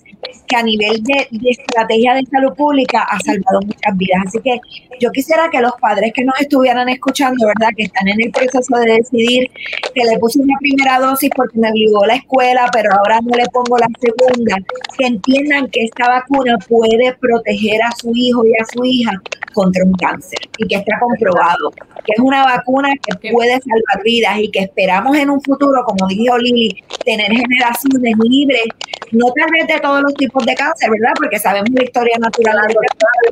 [0.47, 4.23] que a nivel de, estrategia de salud pública ha salvado muchas vidas.
[4.27, 4.61] Así que
[5.01, 7.73] yo quisiera que los padres que nos estuvieran escuchando, ¿verdad?
[7.77, 9.51] Que están en el proceso de decidir
[9.95, 13.47] que le puse una primera dosis porque me obligó la escuela, pero ahora no le
[13.47, 14.57] pongo la segunda,
[14.97, 19.13] que entiendan que esta vacuna puede proteger a su hijo y a su hija
[19.55, 21.71] contra un cáncer y que está comprobado,
[22.05, 22.91] que es una vacuna
[23.21, 28.17] que puede salvar vidas y que esperamos en un futuro, como dijo Lili, tener generaciones
[28.23, 28.65] libres,
[29.13, 31.13] no tal vez de todos los tipos de cáncer, ¿verdad?
[31.17, 32.75] Porque sabemos la historia natural de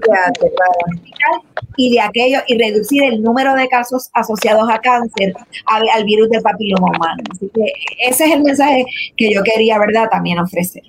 [0.01, 0.51] cáncer
[1.77, 5.35] y de aquello y reducir el número de casos asociados a cáncer
[5.67, 7.23] al, virus del papiloma humano.
[7.31, 7.73] Así que
[8.09, 8.85] ese es el mensaje
[9.17, 10.83] que yo quería, ¿verdad?, también ofrecer.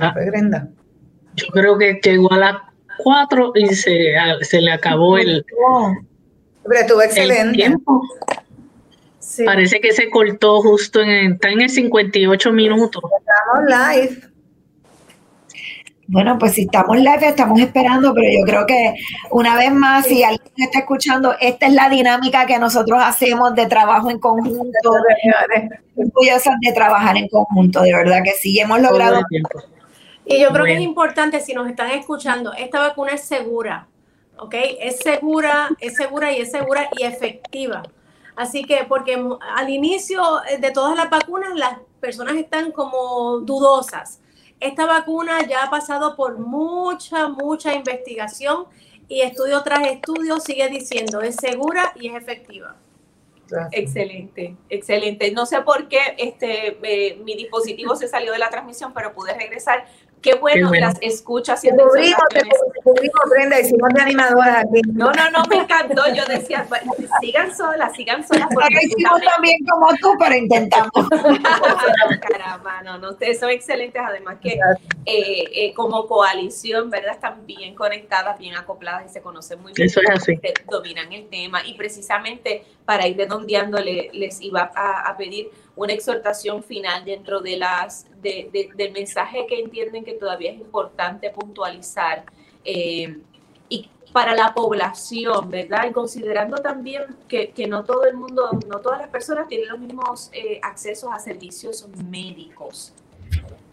[0.00, 0.14] Ah.
[1.34, 2.56] Yo creo que llegó a las
[3.02, 5.44] 4 y se, se le acabó el,
[6.64, 7.56] Pero estuvo excelente.
[7.56, 8.02] tiempo.
[9.44, 13.02] Parece que se cortó justo en, está en el 58 minutos.
[13.18, 14.30] Estamos live.
[16.08, 18.94] Bueno, pues si estamos live, estamos esperando, pero yo creo que
[19.30, 23.66] una vez más, si alguien está escuchando, esta es la dinámica que nosotros hacemos de
[23.66, 24.90] trabajo en conjunto.
[25.94, 29.20] Orgullosas de trabajar en conjunto, de verdad que sí, hemos logrado
[30.30, 33.88] y yo creo que es importante, si nos están escuchando, esta vacuna es segura,
[34.38, 34.54] ¿ok?
[34.80, 37.82] Es segura, es segura y es segura y efectiva.
[38.36, 39.22] Así que, porque
[39.54, 40.22] al inicio
[40.60, 44.20] de todas las vacunas, las personas están como dudosas.
[44.60, 48.66] Esta vacuna ya ha pasado por mucha, mucha investigación
[49.08, 52.76] y estudio tras estudio sigue diciendo, es segura y es efectiva.
[53.72, 55.32] Excelente, excelente.
[55.32, 59.34] No sé por qué este, eh, mi dispositivo se salió de la transmisión, pero pude
[59.34, 59.86] regresar.
[60.22, 62.20] Qué bueno, las escucho haciendo cubrimos,
[62.82, 64.82] cubrimos, Brenda, hicimos de animadoras aquí.
[64.92, 66.02] No, no, no, me encantó.
[66.14, 66.66] Yo decía,
[67.20, 68.48] sigan solas, sigan solas.
[68.52, 70.90] Porque hicimos también como tú, pero intentamos.
[72.28, 74.02] Caramba, no, no, ustedes son excelentes.
[74.04, 74.58] Además que
[75.06, 77.14] eh, eh, como coalición, ¿verdad?
[77.14, 79.86] Están bien conectadas, bien acopladas y se conocen muy bien.
[79.86, 80.38] Eso es así.
[80.68, 81.66] Dominan el tema.
[81.66, 85.50] Y precisamente para ir redondeando, les iba a, a pedir
[85.80, 92.22] una exhortación final dentro de las, del mensaje que entienden que todavía es importante puntualizar.
[92.66, 93.16] Eh,
[93.70, 95.86] y para la población, ¿verdad?
[95.88, 100.28] Y considerando también que, no todo el mundo, no todas las personas tienen los mismos
[100.34, 102.92] eh, accesos a servicios médicos.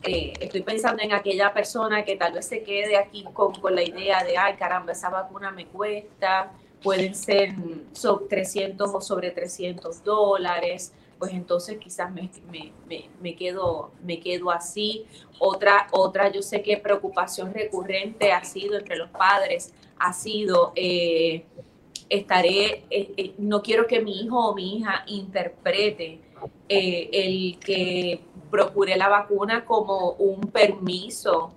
[0.03, 3.84] Eh, estoy pensando en aquella persona que tal vez se quede aquí con, con, la
[3.84, 7.53] idea de, ay caramba, esa vacuna me cuesta, pueden ser
[7.91, 14.51] sobre 300 o sobre 300 dólares, pues entonces quizás me, me, me, quedo, me quedo
[14.51, 15.05] así.
[15.39, 21.45] Otra, otra, yo sé que preocupación recurrente ha sido entre los padres, ha sido, eh,
[22.09, 26.22] estaré, eh, eh, no quiero que mi hijo o mi hija interprete
[26.70, 31.53] el que procure la vacuna como un permiso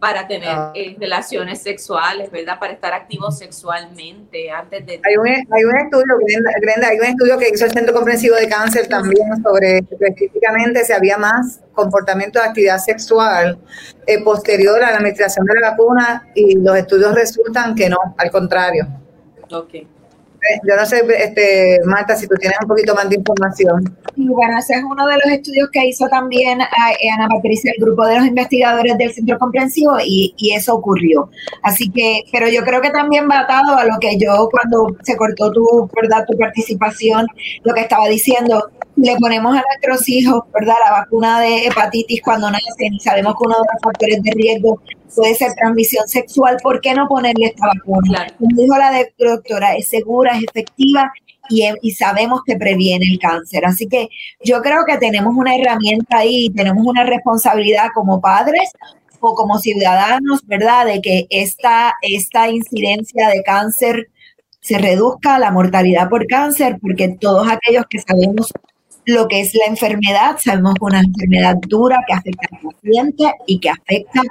[0.00, 0.72] para tener ah.
[0.98, 2.58] relaciones sexuales, ¿verdad?
[2.58, 5.00] Para estar activos sexualmente antes de...
[5.04, 6.16] Hay un, hay un estudio,
[6.60, 10.92] Grenda, hay un estudio que hizo el Centro Comprensivo de Cáncer también sobre específicamente si
[10.92, 13.58] había más comportamiento de actividad sexual
[14.24, 18.88] posterior a la administración de la vacuna y los estudios resultan que no, al contrario.
[19.52, 19.74] Ok.
[20.66, 23.96] Yo no sé, este, Marta, si tú tienes un poquito más de información.
[24.16, 28.06] Bueno, ese es uno de los estudios que hizo también eh, Ana Patricia, el grupo
[28.06, 31.30] de los investigadores del Centro Comprensivo, y, y, eso ocurrió.
[31.62, 35.16] Así que, pero yo creo que también va atado a lo que yo, cuando se
[35.16, 36.24] cortó tu, ¿verdad?
[36.28, 37.26] tu participación,
[37.62, 38.70] lo que estaba diciendo,
[39.02, 40.74] le ponemos a nuestros hijos, ¿verdad?
[40.84, 44.80] La vacuna de hepatitis cuando nacen y sabemos que uno de los factores de riesgo
[45.14, 48.26] puede ser transmisión sexual, ¿por qué no ponerle esta vacuna?
[48.38, 51.10] Como dijo la doctora, es segura, es efectiva
[51.48, 53.64] y, y, sabemos que previene el cáncer.
[53.64, 54.08] Así que
[54.44, 58.70] yo creo que tenemos una herramienta ahí, tenemos una responsabilidad como padres
[59.18, 60.86] o como ciudadanos, ¿verdad?
[60.86, 64.08] De que esta, esta incidencia de cáncer
[64.60, 68.52] se reduzca, la mortalidad por cáncer, porque todos aquellos que sabemos
[69.04, 73.34] lo que es la enfermedad, sabemos que es una enfermedad dura que afecta al paciente
[73.46, 74.22] y que afecta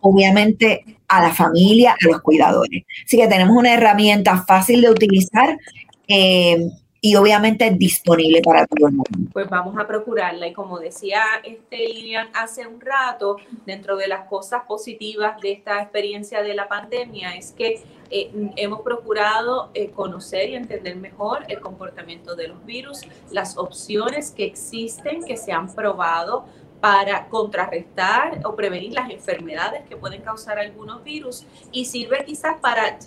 [0.00, 2.84] obviamente a la familia, a los cuidadores.
[3.04, 5.58] Así que tenemos una herramienta fácil de utilizar
[6.06, 6.70] eh,
[7.00, 9.30] y obviamente disponible para todo el mundo.
[9.32, 14.26] Pues vamos a procurarla y como decía este Lilian hace un rato, dentro de las
[14.26, 20.50] cosas positivas de esta experiencia de la pandemia es que eh, hemos procurado eh, conocer
[20.50, 25.72] y entender mejor el comportamiento de los virus, las opciones que existen, que se han
[25.74, 26.46] probado
[26.80, 32.98] para contrarrestar o prevenir las enfermedades que pueden causar algunos virus y sirve quizás para,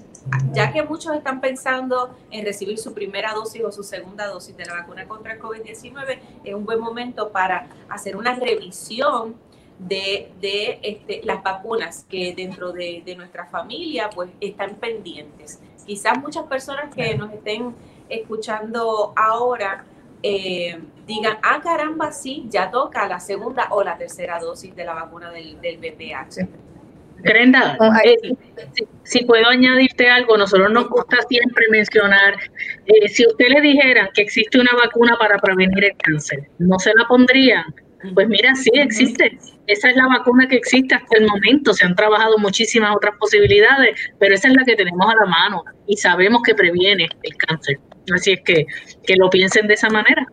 [0.51, 4.65] ya que muchos están pensando en recibir su primera dosis o su segunda dosis de
[4.65, 9.35] la vacuna contra el COVID-19, es un buen momento para hacer una revisión
[9.88, 15.59] de, de este, las vacunas que dentro de, de nuestra familia pues están pendientes.
[15.86, 17.75] Quizás muchas personas que nos estén
[18.09, 19.86] escuchando ahora
[20.23, 24.93] eh, digan, ah, caramba, sí, ya toca la segunda o la tercera dosis de la
[24.93, 26.47] vacuna del, del BPH.
[27.23, 28.36] Grenda, eh,
[29.03, 32.36] si, puedo añadirte algo, nosotros nos gusta siempre mencionar,
[32.86, 36.91] eh, si usted le dijera que existe una vacuna para prevenir el cáncer, ¿no se
[36.95, 37.65] la pondrían?
[38.13, 39.37] Pues mira, sí existe.
[39.67, 41.73] Esa es la vacuna que existe hasta el momento.
[41.73, 45.63] Se han trabajado muchísimas otras posibilidades, pero esa es la que tenemos a la mano
[45.87, 47.79] y sabemos que previene el cáncer.
[48.13, 48.65] Así es que,
[49.05, 50.25] que lo piensen de esa manera.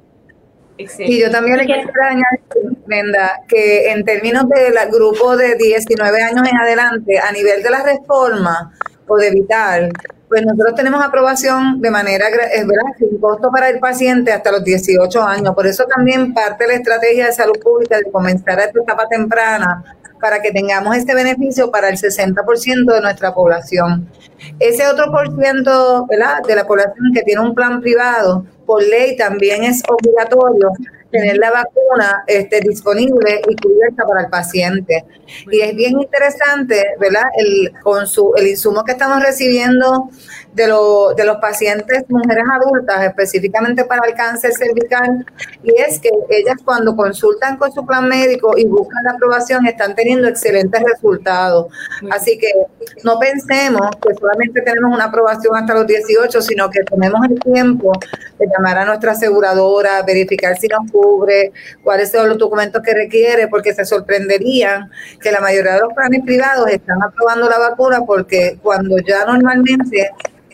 [0.78, 6.48] Y yo también le quiero añadir, Brenda, que en términos del grupo de 19 años
[6.48, 8.72] en adelante, a nivel de la reforma
[9.08, 9.90] o de Vital,
[10.28, 14.62] pues nosotros tenemos aprobación de manera, es verdad, sin costo para el paciente hasta los
[14.62, 15.54] 18 años.
[15.54, 19.08] Por eso también parte de la estrategia de salud pública de comenzar a esta etapa
[19.08, 19.84] temprana
[20.20, 24.08] para que tengamos este beneficio para el 60% de nuestra población.
[24.58, 29.64] Ese otro por ciento de la población que tiene un plan privado, por ley también
[29.64, 30.72] es obligatorio
[31.10, 35.04] tener la vacuna este, disponible y cubierta para el paciente.
[35.50, 37.24] Y es bien interesante, ¿verdad?
[37.36, 40.10] El, con su, el insumo que estamos recibiendo
[40.52, 45.24] de, lo, de los pacientes, mujeres adultas, específicamente para el cáncer cervical,
[45.62, 49.94] y es que ellas cuando consultan con su plan médico y buscan la aprobación, están
[49.94, 51.66] teniendo excelentes resultados.
[52.10, 52.52] Así que
[53.04, 57.92] no pensemos que solamente tenemos una aprobación hasta los 18, sino que tenemos el tiempo
[58.38, 63.48] de llamar a nuestra aseguradora, verificar si nos cubre, cuáles son los documentos que requiere,
[63.48, 64.90] porque se sorprenderían
[65.20, 70.10] que la mayoría de los planes privados están aprobando la vacuna porque cuando ya normalmente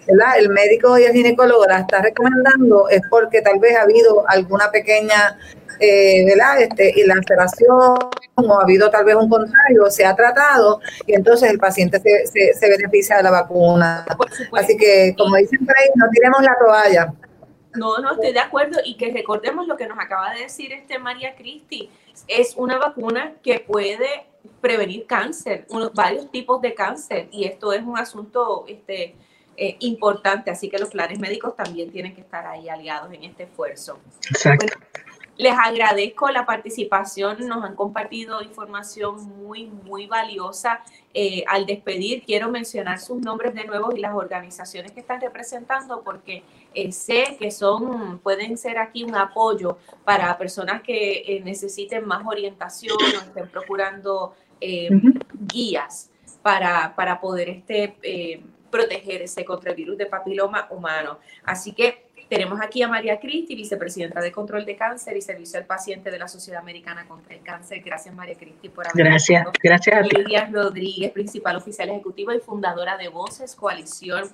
[0.07, 4.71] el médico y el ginecólogo la está recomendando es porque tal vez ha habido alguna
[4.71, 5.39] pequeña
[5.81, 6.63] eh, ¿verdad?
[6.63, 7.99] Este, y la alteración
[8.37, 12.55] o ha habido tal vez un contrario, se ha tratado y entonces el paciente se,
[12.55, 14.05] se, beneficia de la vacuna.
[14.53, 17.15] Así que, como dicen por ahí, no tiremos la toalla.
[17.75, 20.99] No, no, estoy de acuerdo y que recordemos lo que nos acaba de decir este
[20.99, 21.91] María Cristi.
[22.29, 24.27] Es una vacuna que puede
[24.61, 29.17] prevenir cáncer, unos, varios tipos de cáncer y esto es un asunto este,
[29.57, 33.45] eh, importante, así que los planes médicos también tienen que estar ahí aliados en este
[33.45, 33.99] esfuerzo.
[34.31, 34.67] Exacto.
[35.37, 40.81] Les agradezco la participación, nos han compartido información muy, muy valiosa.
[41.13, 46.03] Eh, al despedir, quiero mencionar sus nombres de nuevo y las organizaciones que están representando,
[46.05, 52.07] porque eh, sé que son, pueden ser aquí un apoyo para personas que eh, necesiten
[52.07, 54.35] más orientación o estén procurando
[55.53, 58.43] guías para, para poder este,
[58.75, 61.21] protegerse contra el virus de papiloma humano.
[61.45, 65.65] Así que tenemos aquí a María Cristi, vicepresidenta de Control de Cáncer y Servicio al
[65.65, 67.81] Paciente de la Sociedad Americana contra el Cáncer.
[67.85, 69.97] Gracias, María Cristi, por haber Gracias, gracias.
[69.97, 74.25] A Lidia Rodríguez, principal oficial ejecutiva y fundadora de Voces, Coalición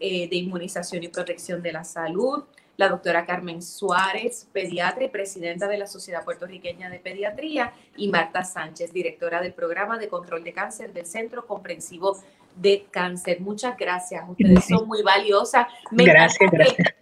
[0.00, 2.44] eh, de Inmunización y Protección de la Salud.
[2.78, 7.72] La doctora Carmen Suárez, pediatra y presidenta de la Sociedad Puertorriqueña de Pediatría.
[7.98, 12.16] Y Marta Sánchez, directora del programa de control de cáncer del Centro Comprensivo
[12.56, 13.40] de Cáncer.
[13.40, 14.24] Muchas gracias.
[14.28, 15.66] Ustedes son muy valiosas.
[15.90, 16.94] gracias, gracias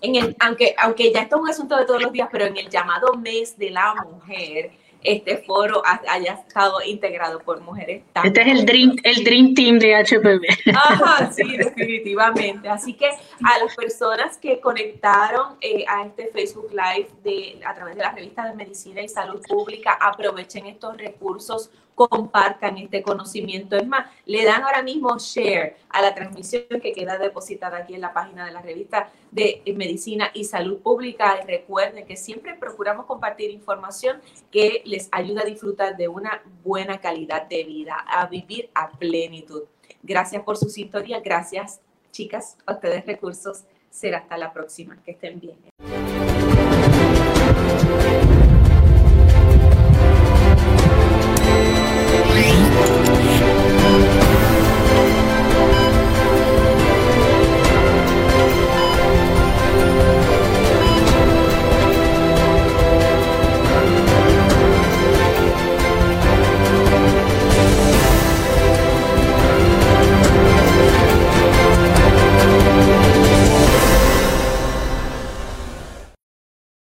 [0.00, 2.56] en el, aunque, aunque ya esto es un asunto de todos los días, pero en
[2.56, 4.70] el llamado mes de la mujer,
[5.02, 9.78] este foro haya estado integrado por mujeres tan Este es el dream, el dream Team
[9.78, 10.72] de HPV.
[10.74, 12.68] Ajá, sí, definitivamente.
[12.68, 17.94] Así que a las personas que conectaron eh, a este Facebook Live de, a través
[17.94, 23.76] de la revista de Medicina y Salud Pública, aprovechen estos recursos compartan este conocimiento.
[23.76, 28.02] Es más, le dan ahora mismo share a la transmisión que queda depositada aquí en
[28.02, 31.40] la página de la revista de Medicina y Salud Pública.
[31.42, 34.20] Y recuerden que siempre procuramos compartir información
[34.52, 39.64] que les ayuda a disfrutar de una buena calidad de vida, a vivir a plenitud.
[40.02, 41.20] Gracias por su sintonía.
[41.20, 41.80] Gracias,
[42.12, 43.64] chicas, a ustedes recursos.
[43.90, 45.02] Será hasta la próxima.
[45.02, 46.05] Que estén bien.